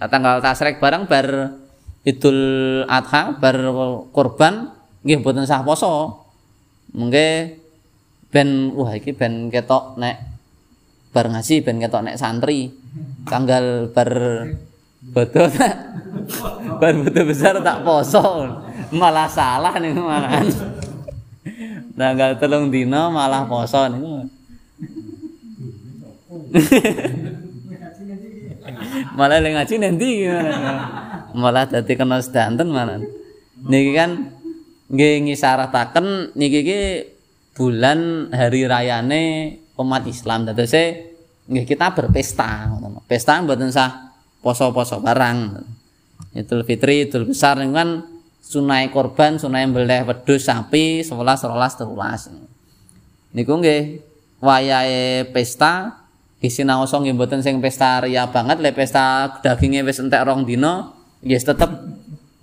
Tanggal 0.00 0.40
tasrek 0.40 0.80
barang 0.80 1.04
bar 1.04 1.60
Idul 2.08 2.40
Adha 2.88 3.36
bar 3.36 3.56
kurban 4.16 4.72
nggih 5.04 5.20
mboten 5.20 5.44
sah 5.44 5.60
poso. 5.60 6.24
Mungkin 6.96 7.60
ben 8.32 8.72
wah 8.72 8.96
iki 8.96 9.12
ben 9.12 9.52
ketok 9.52 10.00
nek 10.00 10.16
bar 11.12 11.28
ngaji 11.28 11.60
ben 11.60 11.84
ketok 11.84 12.00
nek 12.00 12.16
santri 12.16 12.72
tanggal 13.28 13.92
bar 13.92 14.10
bodoh 15.12 15.50
bar 16.80 16.94
bodoh 16.94 17.24
besar 17.28 17.60
tak 17.60 17.84
poso. 17.84 18.48
Malah 18.94 19.26
salah 19.26 19.74
nih 19.82 19.90
malah 19.98 20.38
tanggal 21.98 22.38
telung 22.38 22.70
dino 22.70 23.10
malah 23.10 23.44
poso 23.50 23.84
nih. 23.90 24.00
Malah 29.18 29.42
lagi 29.42 29.54
ngaji 29.54 29.74
nanti. 29.82 30.10
Malah 31.34 31.66
tadi 31.66 31.92
kena 31.98 32.22
sedanten 32.22 32.70
malah. 32.70 33.02
Niki 33.66 33.90
kan 33.96 34.30
nggih 34.86 35.26
ngisarataken 35.26 36.36
niki 36.38 36.60
ki 36.62 36.80
bulan 37.58 38.30
hari 38.30 38.62
rayane 38.66 39.22
umat 39.74 40.06
Islam. 40.06 40.46
Dadose 40.46 41.14
nggih 41.50 41.66
kita 41.66 41.90
berpesta 41.90 42.70
pesta 43.10 43.42
mboten 43.42 43.74
sah 43.74 44.13
poso-poso 44.44 45.00
barang. 45.00 45.64
Idul 46.36 46.68
Fitri 46.68 47.08
Idul 47.08 47.32
Besar 47.32 47.56
kan 47.56 48.04
sunai 48.44 48.92
korban 48.92 49.40
sunai 49.40 49.64
mbeleh 49.64 50.04
wedhus 50.04 50.44
sapi 50.44 51.00
11 51.00 51.48
12 51.48 51.80
13 51.80 53.34
niku 53.34 53.56
nggih 53.56 54.04
wayahe 54.44 55.24
pesta 55.32 56.04
isinaoso 56.44 57.00
nggih 57.00 57.16
mboten 57.16 57.40
sing 57.40 57.64
pesta 57.64 58.04
ria 58.04 58.28
banget 58.28 58.60
le 58.60 58.70
pesta 58.76 59.32
daginge 59.40 59.80
wis 59.80 59.96
entek 59.98 60.22
rong 60.28 60.44
dina 60.44 60.92
nggih 61.24 61.40
tetep 61.40 61.70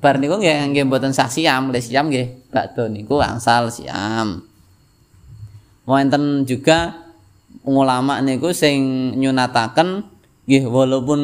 bar 0.01 0.17
niku 0.17 0.41
nggih 0.41 0.73
nggih 0.73 0.83
mboten 0.89 1.13
sah 1.13 1.29
siam 1.29 1.69
le 1.69 1.79
siam 1.79 2.09
nggih 2.09 2.49
bakdo 2.49 2.89
niku 2.89 3.21
angsal 3.21 3.69
siam. 3.69 4.41
Wonten 5.85 6.49
juga 6.49 6.97
ulama 7.61 8.17
niku 8.25 8.49
sing 8.57 9.13
nyunataken 9.21 10.01
nggih 10.49 10.65
walaupun 10.65 11.21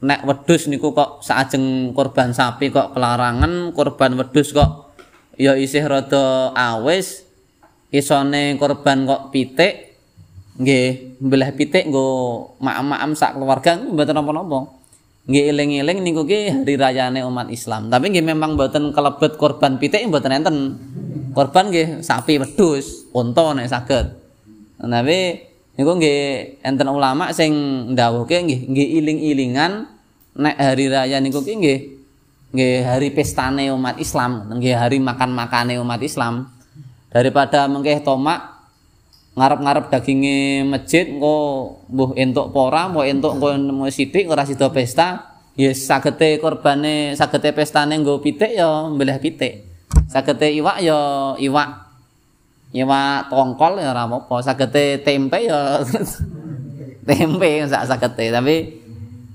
nek 0.00 0.24
wedhus 0.24 0.68
niku 0.72 0.96
kok 0.96 1.20
saajeng 1.20 1.92
korban 1.92 2.32
sapi 2.32 2.72
kok 2.72 2.96
kelarangan 2.96 3.76
korban 3.76 4.16
wedhus 4.16 4.56
kok 4.56 4.96
ya 5.36 5.56
isih 5.56 5.84
rada 5.84 6.52
awis 6.56 7.24
isone 7.92 8.56
korban 8.56 9.04
kok 9.04 9.28
pitik 9.34 9.90
nggih 10.60 11.16
mbelah 11.24 11.56
pitik 11.56 11.88
nggo 11.88 12.08
mak-makam 12.60 13.16
sak 13.16 13.32
keluarga 13.36 13.80
mboten 13.80 14.12
napa-napa. 14.12 14.76
Nggih 15.24 15.44
eling-eling 15.52 15.98
niku 16.04 16.28
ki 16.28 16.52
hari 16.52 16.74
rayane 16.76 17.24
umat 17.24 17.48
Islam. 17.48 17.88
Tapi 17.88 18.12
nggih 18.12 18.24
memang 18.24 18.60
mboten 18.60 18.92
kelebet 18.92 19.40
korban 19.40 19.80
pitik 19.80 20.04
mboten 20.04 20.36
enten. 20.36 20.56
Korban 21.32 21.72
nggih 21.72 22.04
sapi 22.04 22.36
wedhus 22.36 23.08
unta 23.16 23.56
nek 23.56 23.72
saged. 23.72 24.06
Tapi 24.80 25.18
niku 25.80 25.96
nggih 25.96 26.60
enten 26.60 26.92
ulama 26.92 27.32
sing 27.32 27.52
ndawuhke 27.96 28.36
nggih 28.36 28.68
nggih 28.68 28.88
iling-ilingan 29.00 29.88
nek 30.36 30.56
hari 30.60 30.92
raya 30.92 31.16
niku 31.24 31.40
ki 31.40 31.56
nggih 31.56 31.80
nggih 32.52 32.76
hari 32.84 33.08
pestane 33.16 33.72
umat 33.72 33.96
Islam 33.96 34.60
nggih 34.60 34.76
hari 34.76 35.00
makan-makane 35.00 35.80
umat 35.80 36.04
Islam. 36.04 36.52
Daripada 37.08 37.64
mengke 37.64 37.96
tomak 38.04 38.60
ngarep-ngarep 39.40 39.88
daginge 39.88 40.68
masjid 40.68 41.08
engko 41.08 41.36
mbuh 41.88 42.12
entuk 42.12 42.52
pora 42.52 42.92
mbok 42.92 43.08
entuk 43.08 43.40
engko 43.40 43.88
sithik 43.88 44.28
ora 44.28 44.44
sida 44.44 44.68
pesta 44.68 45.32
ya 45.56 45.72
sagete 45.72 46.36
korbane 46.44 47.16
sagete 47.16 47.56
pestane 47.56 47.96
nggo 47.96 48.20
pitik 48.20 48.52
ya 48.52 48.84
mbelah 48.92 49.16
pitik. 49.16 49.64
Sagete 50.12 50.52
iwak 50.52 50.84
ya 50.84 50.98
iwak 51.40 51.89
nyewa 52.70 53.26
tongkol 53.26 53.82
ya 53.82 53.90
ora 53.90 54.06
apa-apa. 54.06 54.42
Sagete 54.42 55.02
tempe 55.02 55.46
ya. 55.46 55.82
Tempe 57.08 57.66
sak 57.66 57.90
sagete. 57.90 58.30
Tapi 58.30 58.56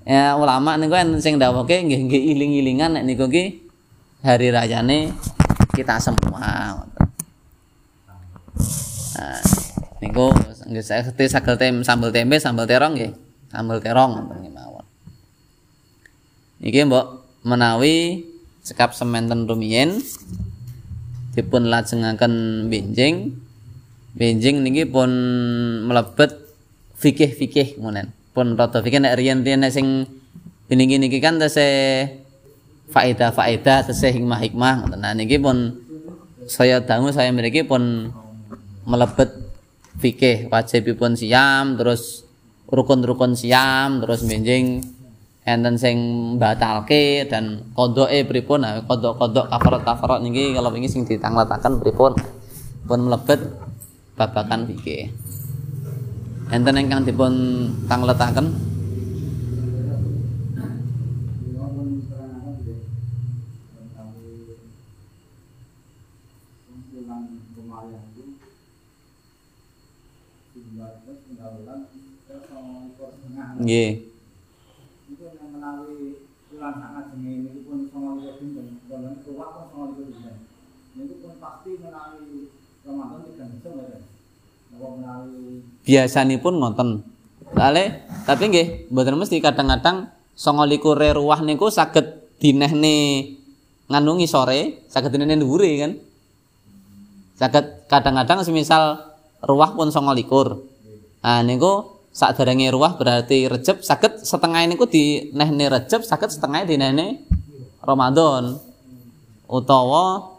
ya 0.08 0.38
ulama 0.40 0.78
niku 0.80 0.96
kan 0.96 1.10
sing 1.20 1.36
dawuhke 1.42 1.82
nggih 1.82 2.08
nggih 2.08 2.24
iling-ilingan 2.38 2.96
nek 2.96 3.04
niku 3.04 3.28
ki 3.28 3.68
hari 4.24 4.54
rayane 4.54 5.12
kita 5.76 6.00
semua. 6.00 6.80
Nah 9.18 9.42
niku 10.00 10.32
nggih 10.72 10.86
sagete 10.86 11.28
sagel 11.28 11.60
tem 11.60 11.84
sambel 11.84 12.16
tempe 12.16 12.40
sambel 12.40 12.64
terong 12.70 12.96
nggih. 12.96 13.12
Sambel 13.52 13.84
terong 13.84 14.12
ngoten 14.16 14.52
mawon. 14.54 14.86
Iki 16.64 16.88
mbok 16.88 17.06
menawi 17.44 18.24
sekap 18.66 18.96
sementen 18.98 19.46
rumiyin 19.46 20.02
dipun 21.36 21.68
lajengaken 21.68 22.66
benjing. 22.72 23.36
Benjing 24.16 24.64
niki 24.64 24.88
pun 24.88 25.12
mlebet 25.92 26.32
fikih-fikih 26.96 27.84
ngonen 27.84 28.16
pun 28.32 28.56
rada 28.56 28.80
fikih 28.80 29.04
nek 29.04 29.20
riyen-riyen 29.20 29.68
sing 29.68 30.08
niki 30.72 30.96
niki 30.96 31.20
kan 31.20 31.36
tese 31.36 31.68
faedah-faedah 32.96 33.92
tese 33.92 34.16
hikmah-hikmah 34.16 34.88
ngoten. 34.88 35.00
Nah 35.04 35.12
niki 35.12 35.36
pun 35.36 35.76
saya 36.48 36.80
dangu 36.80 37.12
saya 37.12 37.36
mriki 37.36 37.68
pun 37.68 38.16
mlebet 38.88 39.36
fikih. 40.00 40.48
Wajibipun 40.48 41.20
siam 41.20 41.76
terus 41.76 42.24
rukun-rukun 42.72 43.36
siam 43.36 44.00
terus 44.00 44.24
benjing 44.24 44.80
enten 45.46 45.78
sing 45.78 45.98
batalke 46.42 47.30
dan 47.30 47.70
kodoke 47.78 48.26
pripun? 48.26 48.66
Nah 48.66 48.82
kodok-kodok 48.84 49.48
kafarat-kafarat 49.54 50.26
niki 50.26 50.58
kalau 50.58 50.74
ini 50.74 50.90
sing 50.90 51.06
ditangletaken 51.06 51.78
pripun? 51.80 52.18
Pun 52.86 53.00
mlebet 53.06 53.42
babakan 54.16 54.66
fikih 54.68 55.12
enten 56.54 56.78
ingkang 56.78 57.04
dipun 57.04 57.34
tangletaken 57.90 58.76
Nggih. 73.56 74.05
Biasanipun 85.86 86.54
ngoten. 86.60 86.90
Lale, 87.56 88.04
tapi 88.28 88.52
nggih 88.52 88.68
mboten 88.92 89.16
mesti 89.16 89.40
kadang-kadang 89.40 90.12
29 90.36 91.16
ruwah 91.16 91.40
niku 91.40 91.72
saged 91.72 92.36
dinehne 92.42 93.32
nganu 93.88 94.20
sore, 94.28 94.84
saged 94.92 95.16
dinehne 95.16 95.40
dhuwure 95.40 95.72
kan. 95.80 95.92
Saged 97.40 97.88
kadang-kadang 97.88 98.44
semisal 98.44 99.16
ruwah 99.40 99.72
pun 99.72 99.88
29. 99.94 101.24
Nah 101.24 101.42
niku 101.46 101.96
sakderenge 102.16 102.72
ruwah 102.72 102.96
berarti 102.96 103.48
Rejab 103.52 103.84
saged 103.84 104.24
setengah 104.24 104.64
niku 104.68 104.88
dinehne 104.90 105.68
Rejab 105.72 106.04
saged 106.04 106.34
setengah 106.34 106.68
dinehne 106.68 107.24
Ramadan. 107.86 108.60
Utawa 109.46 110.34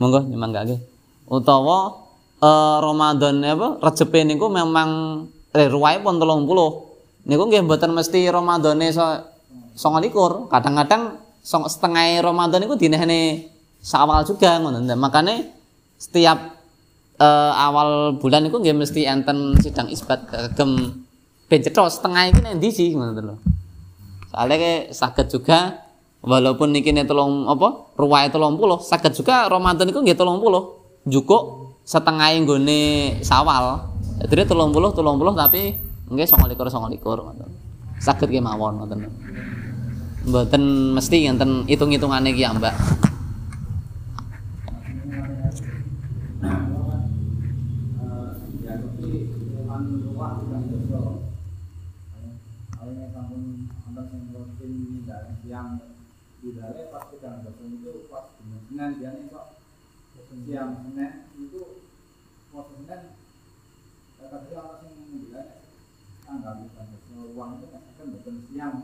monggo 0.00 0.24
nyemanggake. 0.24 0.78
Utawa 1.28 2.09
uh, 2.40 2.76
Ramadan 2.82 3.44
apa 3.44 3.78
Rejab 3.80 4.12
niku 4.24 4.48
memang 4.48 5.22
eh, 5.54 5.68
ruwae 5.68 6.00
pun 6.00 6.16
30. 6.18 7.28
Niku 7.28 7.42
nggih 7.46 7.62
mboten 7.68 7.92
mesti 7.92 8.26
Ramadane 8.32 8.88
so, 8.90 9.04
29. 9.76 10.48
Kadang-kadang 10.48 11.20
setengah 11.44 12.20
Ramadan 12.24 12.64
niku 12.64 12.74
dinehne 12.80 13.48
sawal 13.80 14.24
juga 14.24 14.56
ngono. 14.60 14.80
Makane 14.96 15.52
setiap 16.00 16.56
uh, 17.20 17.52
awal 17.54 18.16
bulan 18.16 18.48
niku 18.48 18.60
nggih 18.60 18.76
mesti 18.76 19.04
enten 19.04 19.56
sidang 19.60 19.92
isbat 19.92 20.24
kagem 20.28 21.04
ben 21.50 21.60
setengah 21.66 22.30
iki 22.30 22.40
nek 22.40 22.54
ndi 22.56 22.68
sih 22.72 22.88
ngono 22.96 23.12
lho. 23.20 23.36
Soale 24.30 24.88
saged 24.94 25.26
juga 25.28 25.82
walaupun 26.22 26.70
niki 26.70 26.94
ne 26.94 27.02
telung 27.02 27.50
apa 27.50 27.96
ruwae 27.98 28.30
30 28.30 28.60
saged 28.84 29.12
juga 29.18 29.48
Ramadan 29.50 29.88
niku 29.90 30.00
nggih 30.04 30.14
30 30.14 31.10
cukup 31.10 31.42
setengah 31.90 32.30
nggone 32.46 32.80
sawal. 33.26 33.90
Jadi 34.22 34.46
telung 34.46 34.70
puluh, 34.70 34.94
telung 34.94 35.18
puluh 35.18 35.34
tapi 35.34 35.74
nggih 36.06 36.22
songo 36.22 36.46
likur, 36.46 36.70
songo 36.70 36.86
likur. 36.86 37.18
Sakit 37.98 38.30
nggih 38.30 38.44
mawon 38.46 38.78
ngoten. 38.78 39.10
Mboten 40.30 40.94
mesti 40.94 41.26
ngenten 41.26 41.66
hitung-hitungane 41.66 42.30
iki 42.30 42.46
ya, 42.46 42.54
Mbak. 42.54 42.74
Yang 68.54 68.74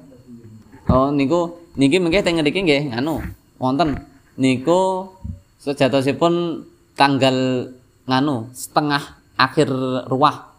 Oh 0.86 1.10
niku 1.10 1.66
niki 1.74 1.98
mengke 1.98 2.22
teng 2.22 2.38
ngriki 2.38 2.62
nggih 2.62 2.94
nganu 2.94 3.18
wonten. 3.58 3.98
Niku 4.38 5.10
sejatosipun 5.58 6.62
tanggal 6.94 7.70
nganu 8.06 8.54
setengah 8.54 9.02
akhir 9.34 9.68
ruah 10.06 10.54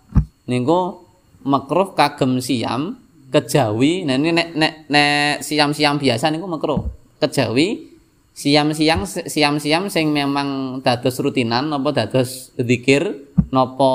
niku 0.51 1.07
makruh 1.47 1.95
kagem 1.95 2.43
siam 2.43 2.99
kejawi 3.31 4.03
nah 4.03 4.19
ini 4.19 4.35
nek 4.35 4.47
nek 4.55 4.73
nek 4.91 5.43
siam-siam 5.43 5.95
biasa 5.95 6.27
niku 6.27 6.47
makruh. 6.47 6.91
Kejawi 7.23 7.96
siam-siam 8.38 9.01
siam-siam 9.09 9.89
sing 9.89 10.13
memang 10.13 10.79
dados 10.85 11.17
rutinan 11.17 11.73
napa 11.73 11.89
dados 11.89 12.53
zikir 12.53 13.25
napa 13.49 13.89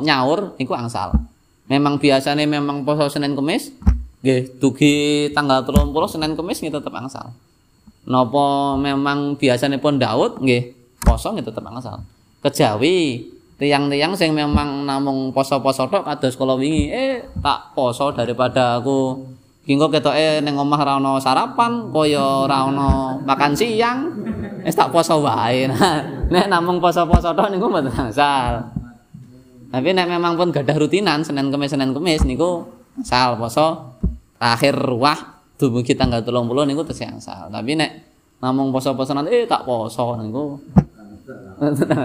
nyaur 0.00 0.56
niku 0.56 0.72
angsal 0.72 1.12
memang 1.68 2.00
biasanya 2.00 2.48
memang 2.48 2.88
poso 2.88 3.12
Senin 3.12 3.36
Kemis 3.36 3.68
nggih 4.22 4.62
dugi 4.62 4.94
tanggal 5.34 5.66
30 5.66 5.92
Senin 6.06 6.32
Kemis 6.38 6.62
nggih 6.62 6.74
tetep 6.78 6.94
angsal. 6.94 7.34
Napa 8.06 8.78
memang 8.78 9.34
biasanya 9.34 9.82
pun 9.82 9.98
Daud 9.98 10.38
nggih 10.38 10.74
poso 11.02 11.34
nggih 11.34 11.46
tetep 11.46 11.62
angsal. 11.66 12.06
Kejawi 12.42 13.26
tiang-tiang 13.58 14.14
sing 14.18 14.34
memang 14.34 14.86
namung 14.86 15.30
poso-poso 15.30 15.86
tok 15.86 16.06
kados 16.06 16.34
kala 16.34 16.58
wingi 16.58 16.90
eh 16.90 17.22
tak 17.42 17.74
poso 17.78 18.10
daripada 18.10 18.78
aku 18.78 19.22
Kingko 19.62 19.94
ketoke 19.94 20.42
ning 20.42 20.58
omah 20.58 20.80
ra 20.82 20.98
ono 20.98 21.22
sarapan, 21.22 21.94
kaya 21.94 22.50
ra 22.50 22.66
ono 22.66 23.22
makan 23.22 23.52
siang. 23.54 23.98
Wis 24.66 24.74
tak 24.74 24.90
poso 24.90 25.22
wae. 25.22 25.70
Nek 26.34 26.50
namung 26.50 26.82
poso-poso 26.82 27.30
tok 27.30 27.46
niku 27.54 27.70
mboten 27.70 27.94
angsal. 27.94 28.74
Tapi 29.70 29.88
nek 29.94 30.10
memang 30.10 30.34
pun 30.34 30.50
gadah 30.50 30.76
rutinan 30.76 31.22
Senin 31.22 31.54
Kamis 31.54 31.72
Senin 31.72 31.94
Kamis 31.94 32.26
niku 32.26 32.66
sal 33.06 33.38
poso 33.38 33.96
akhir 34.42 34.74
wah 34.98 35.46
dumugi 35.54 35.94
tanggal 35.94 36.26
30 36.26 36.42
niku 36.66 36.82
tesih 36.82 37.14
angsal. 37.14 37.46
Tapi 37.46 37.78
nek 37.78 37.90
namung 38.42 38.74
poso-poso 38.74 39.14
nanti 39.14 39.30
eh 39.30 39.46
tak 39.46 39.62
poso 39.62 40.18
niku. 40.18 40.58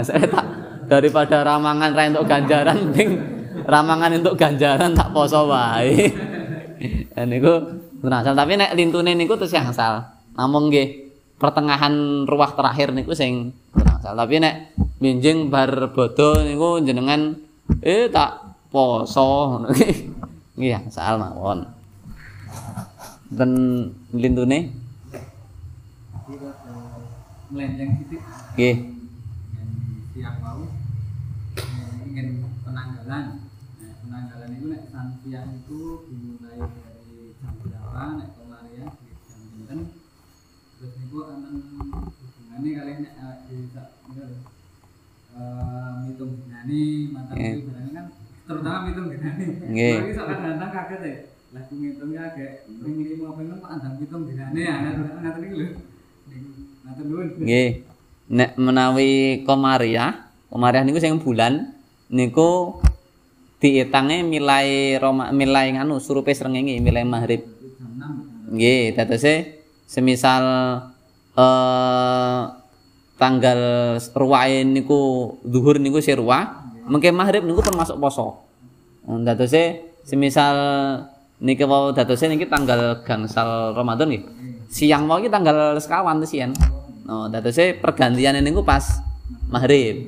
saya 0.05 0.29
tak 0.37 0.45
daripada 0.85 1.41
ramangan 1.41 1.89
ra 1.89 2.05
entuk 2.05 2.29
ganjaran 2.29 2.93
ramangan 3.73 4.13
entuk 4.13 4.37
ganjaran 4.37 4.93
tak 4.93 5.09
poso 5.09 5.49
wae. 5.49 6.36
Niku 7.29 7.53
asal 8.05 8.33
tapi 8.37 8.53
nek 8.57 8.73
lintune 8.77 9.13
niku 9.17 9.37
tesih 9.39 9.61
angsal. 9.61 10.05
Namung 10.37 10.69
nggih 10.69 11.09
pertengahan 11.37 12.25
ruah 12.29 12.53
terakhir 12.53 12.93
niku 12.93 13.13
sing 13.17 13.53
asal. 13.73 14.13
Tapi 14.13 14.41
nek 14.41 14.77
minjing 14.97 15.53
bar 15.53 15.93
bodo 15.93 16.41
niku 16.41 16.81
jenengan 16.81 17.37
eh 17.81 18.09
tak 18.09 18.57
poso 18.73 19.61
nggih 20.57 20.73
angsal 20.73 21.21
mawon. 21.21 21.65
dan 23.27 23.51
lintune 24.15 24.71
melenceng 27.51 27.91
titik 28.03 28.21
nggih 28.55 28.75
siang 30.15 30.37
mau 30.39 30.63
ingin 32.07 32.43
penanggalan 32.63 33.46
siang 35.23 35.49
itu 35.63 35.81
dimulai 36.09 36.59
dari 36.59 37.31
jam 37.39 37.53
berapa 37.61 38.01
nek 38.19 38.29
kemarin 38.35 38.87
di 38.91 39.11
jam 39.27 39.41
pinten 39.53 39.79
terus 40.77 40.91
niku 40.99 41.17
akan 41.23 41.39
hubungannya 42.19 42.69
kalian 42.75 42.99
nek 43.05 43.15
di 43.47 43.57
uh, 45.37 45.97
Nggih. 47.37 47.61
ibaratnya 47.61 47.91
kan 47.93 48.05
terutama 48.47 48.77
pitung 48.89 49.07
dinane. 49.13 49.45
Nggih. 49.69 49.95
Lagi 50.01 50.11
sok 50.17 50.25
kadang-kadang 50.25 50.71
kaget 50.73 51.01
ya. 51.03 51.15
Lah 51.47 51.61
ku 51.63 51.73
ngitungnya 51.79 52.21
agak 52.33 52.51
ini 52.67 53.15
mau 53.21 53.33
pengen 53.37 53.57
Pak 53.61 53.69
andang 53.77 53.95
pitung 54.01 54.23
dinane 54.25 54.57
ya 54.57 54.75
ngaten 54.81 55.19
ngaten 55.21 55.41
iki 55.45 55.55
lho. 55.55 55.67
Ngaten 56.83 57.05
nuwun. 57.05 57.27
Nggih. 57.37 57.69
Nek 58.27 58.51
menawi 58.59 59.11
komariah, 59.47 60.11
komariah 60.51 60.83
niku 60.83 60.99
sing 60.99 61.21
bulan 61.21 61.71
niku 62.11 62.81
diitange 63.57 64.21
milai 64.21 64.97
Roma 65.01 65.33
milai 65.33 65.73
nganu 65.73 65.97
surupe 65.97 66.33
srengenge 66.33 66.77
milai 66.77 67.03
maghrib. 67.05 67.41
Jam 67.77 67.91
6. 68.49 68.53
Nggih, 68.53 68.93
dadose 68.93 69.33
semisal 69.89 70.45
eh 71.37 72.41
tanggal 73.17 73.59
ruwae 74.13 74.61
niku 74.61 75.33
zuhur 75.41 75.81
niku 75.81 75.97
si 75.99 76.13
ruwah, 76.13 76.69
mengke 76.85 77.09
maghrib 77.09 77.43
niku 77.43 77.65
pun 77.65 77.75
masuk 77.75 77.97
poso. 77.97 78.45
Hmm, 79.07 79.25
Dadose 79.25 79.95
semisal 80.05 80.55
niki 81.41 81.65
wau 81.65 81.91
dadose 81.95 82.29
niki 82.29 82.45
tanggal 82.45 83.01
gangsal 83.01 83.73
Ramadan 83.73 84.13
nggih. 84.13 84.23
Siang 84.69 85.09
wau 85.09 85.17
iki 85.17 85.33
tanggal 85.33 85.79
sekawan 85.81 86.21
tuh 86.21 86.29
sian. 86.29 86.53
Oh, 87.09 87.25
dadose 87.31 87.73
pergantian 87.79 88.37
niku 88.43 88.61
pas 88.61 89.01
maghrib. 89.49 90.05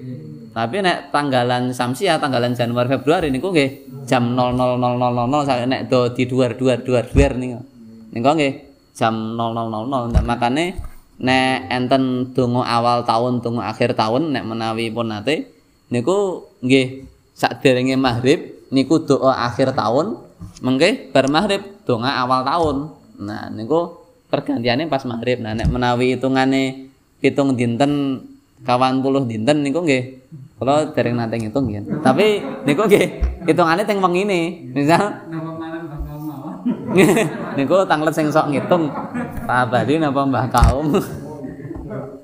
Tapi 0.59 0.83
nek 0.83 1.15
tanggalan 1.15 1.71
Samsia, 1.71 2.19
tanggalan 2.19 2.51
Januari 2.51 2.91
Februari 2.91 3.31
niku 3.31 3.55
nggih 3.55 4.03
jam 4.03 4.35
00.0000 4.35 5.47
sampai 5.47 5.67
nek 5.71 5.81
do 5.87 6.11
di 6.11 6.27
duar 6.27 6.59
duar 6.59 6.83
duar 6.83 7.07
duar 7.07 7.31
niku. 7.39 7.63
Niku 8.11 8.27
nggih 8.27 8.53
jam 8.91 9.39
00.00. 9.39 10.11
Nah, 10.11 10.23
makane 10.27 10.75
nek 11.15 11.71
enten 11.71 12.35
donga 12.35 12.67
awal 12.67 13.07
tahun, 13.07 13.39
donga 13.39 13.71
akhir 13.71 13.95
tahun 13.95 14.35
nek 14.35 14.43
menawi 14.43 14.91
pun 14.91 15.07
nate 15.07 15.47
niku 15.95 16.43
nggih 16.59 17.07
sakderenge 17.39 17.95
maghrib 17.95 18.67
niku 18.75 18.99
doa 19.07 19.47
akhir 19.47 19.71
tahun, 19.79 20.19
mengke 20.59 21.15
bar 21.15 21.31
maghrib 21.31 21.63
donga 21.87 22.19
awal 22.19 22.43
tahun. 22.43 22.77
Nah, 23.23 23.47
niku 23.47 23.95
pergantiannya 24.27 24.91
pas 24.91 25.07
maghrib. 25.07 25.39
Nah, 25.39 25.55
nek 25.55 25.71
menawi 25.71 26.19
hitungane 26.19 26.91
pitung 27.23 27.55
dinten 27.55 28.19
kawan 28.67 28.99
puluh 28.99 29.23
dinten 29.23 29.63
niku 29.63 29.83
nggih 29.83 30.19
kula 30.59 30.91
dereng 30.91 31.15
nate 31.15 31.39
ngitung 31.39 31.71
nggih. 31.71 32.03
Tapi 32.03 32.43
niku 32.67 32.83
nggih 32.87 33.05
hitungane 33.47 33.87
teng. 33.87 33.99
Misal 33.99 35.23
malam 35.29 35.83
bakal 35.87 36.17
mawon. 36.19 36.55
niku 37.57 37.75
tanglet 37.87 38.13
sing 38.15 38.27
sok 38.27 38.51
ngitung. 38.51 38.91
Pak 39.47 39.71
Abadi 39.71 39.97
napa 39.97 40.21
Mbah 40.27 40.47
Kaum. 40.51 40.93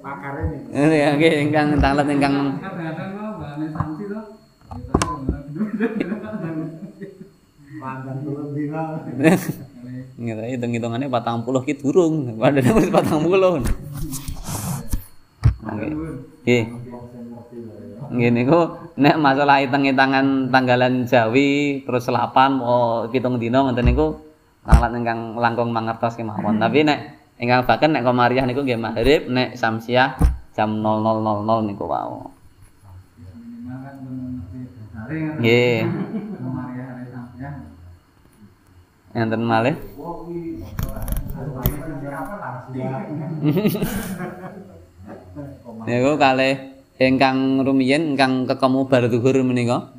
pakare 0.06 0.70
Ini 0.70 0.96
ya 0.96 1.10
nggih 1.18 1.34
ingkang 1.50 1.68
tanglet 1.82 2.08
ingkang 2.14 2.62
ngira 10.16 10.48
hitung-hitungannya 10.48 11.12
patang 11.12 11.44
puluh 11.44 11.62
ki 11.62 11.76
durung 11.78 12.40
padahal 12.40 12.80
wis 12.80 12.90
patang 12.90 13.22
puluh 13.22 13.62
nggih. 15.74 16.64
Nggih. 18.14 18.32
Niku 18.32 18.60
nek 19.02 19.18
masalah 19.18 19.66
hitung-hitungan 19.66 20.54
tanggalan 20.54 21.10
Jawi 21.10 21.82
terus 21.84 22.06
selapan 22.06 22.62
mau 22.62 23.10
pitung 23.10 23.42
dina 23.42 23.66
ngoten 23.66 23.82
niku 23.82 24.22
tanglet 24.62 24.94
ingkang 24.94 25.42
langkung 25.42 25.74
mangertos 25.74 26.14
kemawon. 26.14 26.62
Tapi 26.62 26.86
nek 26.86 27.00
ingkang 27.42 27.66
baken 27.66 27.98
nek 27.98 28.06
komariah 28.06 28.46
niku 28.46 28.62
nggih 28.62 28.78
maghrib 28.78 29.26
nek 29.28 29.58
samsiah 29.58 30.14
jam 30.54 30.80
00.00 30.80 31.66
niku 31.66 31.84
wau. 31.90 32.30
Nggih. 35.42 35.90
Enten 39.16 39.48
malih 39.48 39.76
niku 45.86 46.18
kalih 46.18 46.76
ingkang 46.96 47.62
rumiyin 47.62 48.16
ingkang 48.16 48.48
kekemu 48.48 48.88
bar 48.88 49.04
zuhur 49.12 49.36
menika. 49.44 49.92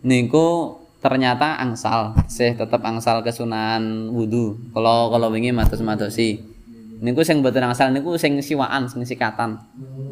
Niku 0.00 0.76
ternyata 1.00 1.56
angsal 1.60 2.12
sih 2.28 2.52
tetep 2.52 2.80
angsal 2.84 3.24
kesunahan 3.24 4.10
wudu. 4.12 4.58
Kalau 4.74 5.08
kalau 5.12 5.28
wingi 5.32 5.52
matos-matosi 5.54 6.40
niku 7.00 7.24
sing 7.24 7.40
mboten 7.40 7.64
angsal 7.64 7.88
niku 7.88 8.20
sing 8.20 8.40
siwaan 8.44 8.88
sing 8.90 9.04
sikatan. 9.06 9.60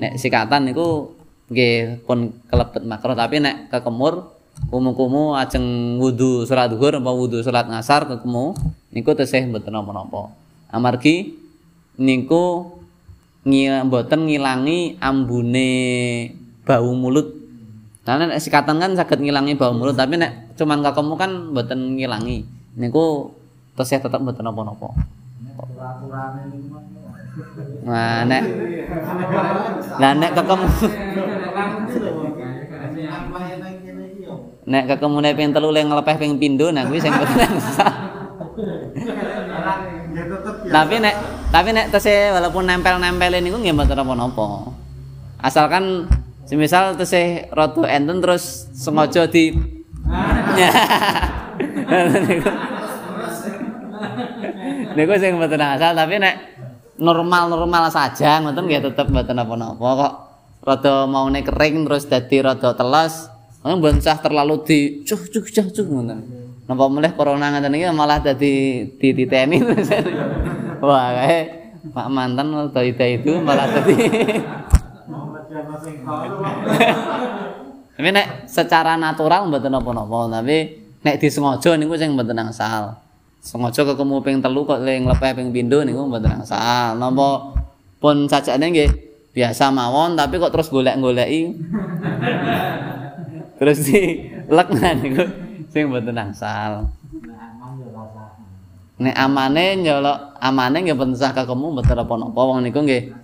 Nek 0.01 0.17
sikatan 0.17 0.73
niku 0.73 1.13
nggih 1.49 2.05
pun 2.05 2.33
kelebet 2.49 2.85
makro 2.85 3.17
tapi 3.17 3.41
nek 3.41 3.73
kekemur 3.73 4.37
kumu-kumu 4.69 5.39
ajeng 5.39 5.97
wudu 5.97 6.45
salat 6.45 6.75
zuhur 6.75 6.99
apa 6.99 7.11
wudu 7.15 7.41
salat 7.41 7.71
ngasar 7.71 8.05
kekemu 8.05 8.57
niku 8.93 9.13
tesih 9.17 9.49
mboten 9.49 9.73
napa-napa. 9.73 10.33
Amargi 10.73 11.37
niku 11.99 12.78
ngi 13.47 13.63
mboten 13.87 14.27
ngilangi 14.27 14.99
ambune 14.99 15.71
bau 16.67 16.91
mulut 16.95 17.39
Nah, 18.09 18.17
nek 18.17 18.41
sikatan 18.41 18.81
kan 18.81 18.97
saged 18.97 19.21
ngilangi 19.21 19.53
bau 19.61 19.77
mulut, 19.77 19.93
tapi 19.93 20.17
nek 20.17 20.57
cuman 20.57 20.81
kakemu 20.81 21.15
kan 21.21 21.31
mboten 21.53 21.93
ngilangi. 22.01 22.41
Niku 22.81 23.37
tesih 23.77 24.01
tetep 24.01 24.17
mboten 24.25 24.49
napa-napa. 24.49 24.97
Nah, 27.85 28.25
nek 28.25 28.43
Lah 30.01 30.13
nek 30.17 30.31
kakemu 30.33 30.67
nek 34.69 34.85
kakemune 34.85 35.31
ping 35.33 35.53
telu 35.53 35.69
le 35.73 35.81
nglepeh 35.81 36.17
ping 36.21 36.37
pindho 36.37 36.69
nah 36.73 36.85
kuwi 36.89 37.01
sing 37.01 37.13
mboten 37.13 37.53
sah. 37.77 37.93
Tapi 40.69 41.01
nek 41.01 41.17
tapi 41.49 41.73
nek 41.73 41.89
tesih 41.89 42.37
walaupun 42.37 42.69
nempel-nempelin 42.69 43.41
niku 43.41 43.57
nggih 43.57 43.73
mboten 43.73 43.97
napa-napa. 43.97 44.69
Asalkan 45.41 46.05
semisal 46.45 46.93
tesih 46.97 47.49
rada 47.53 47.85
enten 47.89 48.21
terus 48.21 48.69
sengaja 48.77 49.27
di 49.29 49.53
niku 54.97 55.13
sing 55.21 55.37
mboten 55.37 55.61
asal 55.61 55.95
tapi 55.97 56.19
nek 56.21 56.37
normal-normal 57.01 57.91
saja 57.93 58.41
ngoten 58.45 58.65
nggih 58.65 58.81
tetep 58.93 59.09
mboten 59.09 59.37
napa-napa 59.37 59.89
kok 59.97 60.13
rada 60.65 61.07
maune 61.09 61.43
kering 61.45 61.85
terus 61.89 62.05
dadi 62.09 62.41
rada 62.45 62.75
teles 62.77 63.29
mboten 63.65 64.01
sah 64.01 64.17
terlalu 64.17 64.65
di 64.65 65.05
cuh 65.05 65.21
cuh 65.29 65.45
cuh 65.45 65.85
ngoten. 65.85 66.21
Napa 66.69 66.85
mulih 66.89 67.13
corona 67.17 67.51
ngoten 67.53 67.75
iki 67.77 67.85
malah 67.93 68.21
dadi 68.21 68.85
dititeni. 69.01 69.57
terus 69.61 69.89
wah 70.83 71.09
kae 71.15 71.59
Pak 71.79 72.07
mantan 72.11 72.51
rada 72.51 72.83
ida 72.83 73.07
itu 73.07 73.39
malah 73.39 73.71
kalau 73.71 73.87
Tapi 77.99 78.09
nek 78.15 78.47
secara 78.47 78.95
natural 78.95 79.51
mboten 79.51 79.75
napa-napa, 79.75 80.31
tapi 80.31 80.87
nek 81.03 81.19
disengaja 81.19 81.75
niku 81.75 81.99
sing 81.99 82.15
mboten 82.15 82.39
angsal. 82.39 82.95
Sengaja 83.43 83.83
ketemu 83.83 84.23
ping 84.23 84.39
telu 84.39 84.63
kok 84.63 84.83
le 84.83 85.03
nglepeh 85.03 85.35
ping 85.35 85.51
pindho 85.51 85.83
niku 85.83 86.07
mboten 86.07 86.43
angsal. 86.43 86.95
Napa 86.95 87.59
pun 87.99 88.31
sajane 88.31 88.71
nggih 88.71 88.91
biasa 89.35 89.75
mawon 89.75 90.15
tapi 90.15 90.39
kok 90.39 90.55
terus 90.55 90.71
golek-goleki. 90.71 91.59
terus 93.59 93.83
di 93.83 94.31
lek 94.47 94.69
nah 94.79 94.95
niku 94.95 95.25
sing 95.75 95.91
mboten 95.91 96.15
angsal. 96.15 96.87
Nek 98.99 99.15
amane 99.15 99.79
nyolok 99.79 100.19
amane 100.43 100.83
nggih 100.83 100.95
mboten 100.99 101.15
sah 101.15 101.31
ketemu 101.31 101.79
mboten 101.79 101.99
apa-apa 102.03 102.41
wong 102.43 102.59
niku 102.67 102.83
nggih 102.83 103.15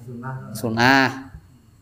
sunah 0.54 1.34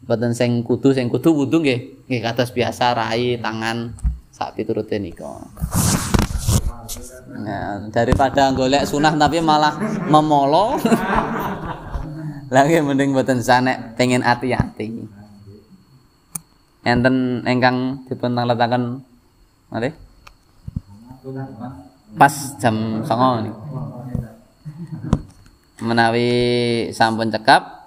mboten 0.08 0.32
sing 0.32 0.64
kudu 0.64 0.96
sing 0.96 1.12
kudu 1.12 1.36
wudu 1.36 1.60
nggih 1.60 2.08
nggih 2.08 2.20
kados 2.24 2.56
biasa 2.56 2.96
rai 2.96 3.36
tangan 3.36 3.92
sak 4.32 4.56
piturute 4.56 4.96
nika. 4.96 5.44
Nah, 7.32 7.88
daripada 7.92 8.52
golek 8.56 8.88
sunah 8.88 9.12
tapi 9.16 9.44
malah 9.44 9.76
memolo. 10.08 10.80
Lagi 12.52 12.80
mending 12.84 13.16
mboten 13.16 13.40
sanek 13.40 13.96
pengen 13.96 14.20
hati-hati 14.20 15.08
enten 16.82 17.46
ingkang 17.46 18.02
dipun 18.10 18.34
tangletaken 18.34 19.06
malih 19.70 19.94
pas 22.18 22.34
jam 22.60 23.02
09.00 23.04 23.44
nih 23.46 23.54
menawi 25.82 26.30
sampun 26.94 27.32
cekap 27.32 27.82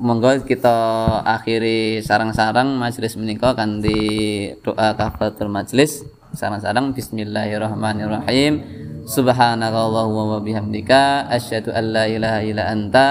monggo 0.00 0.32
kita 0.44 0.76
akhiri 1.24 2.00
sarang-sarang 2.00 2.76
majelis 2.76 3.16
menika 3.20 3.52
kanthi 3.52 4.52
doa 4.64 4.96
kafaratul 4.96 5.52
majelis 5.52 6.04
sarang-sarang 6.34 6.94
bismillahirrahmanirrahim. 6.94 8.62
Subhanakallahumma 9.10 10.38
wa 10.38 10.40
bihamdika 10.40 11.26
asyhadu 11.26 11.74
an 11.74 11.84
la 11.90 12.04
ilaha 12.06 12.40
illa 12.46 12.70
anta 12.70 13.06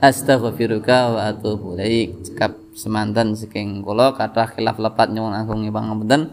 astaghfiruka 0.00 1.12
wa 1.12 1.20
atubu 1.28 1.76
ilaik. 1.76 2.24
Cekap 2.24 2.56
semanten 2.72 3.36
saking 3.36 3.84
kula 3.84 4.16
kathah 4.16 4.48
khilaf 4.48 4.80
lepat 4.80 5.12
nyuwun 5.12 5.36
agung 5.36 5.60
pangapunten 5.68 6.32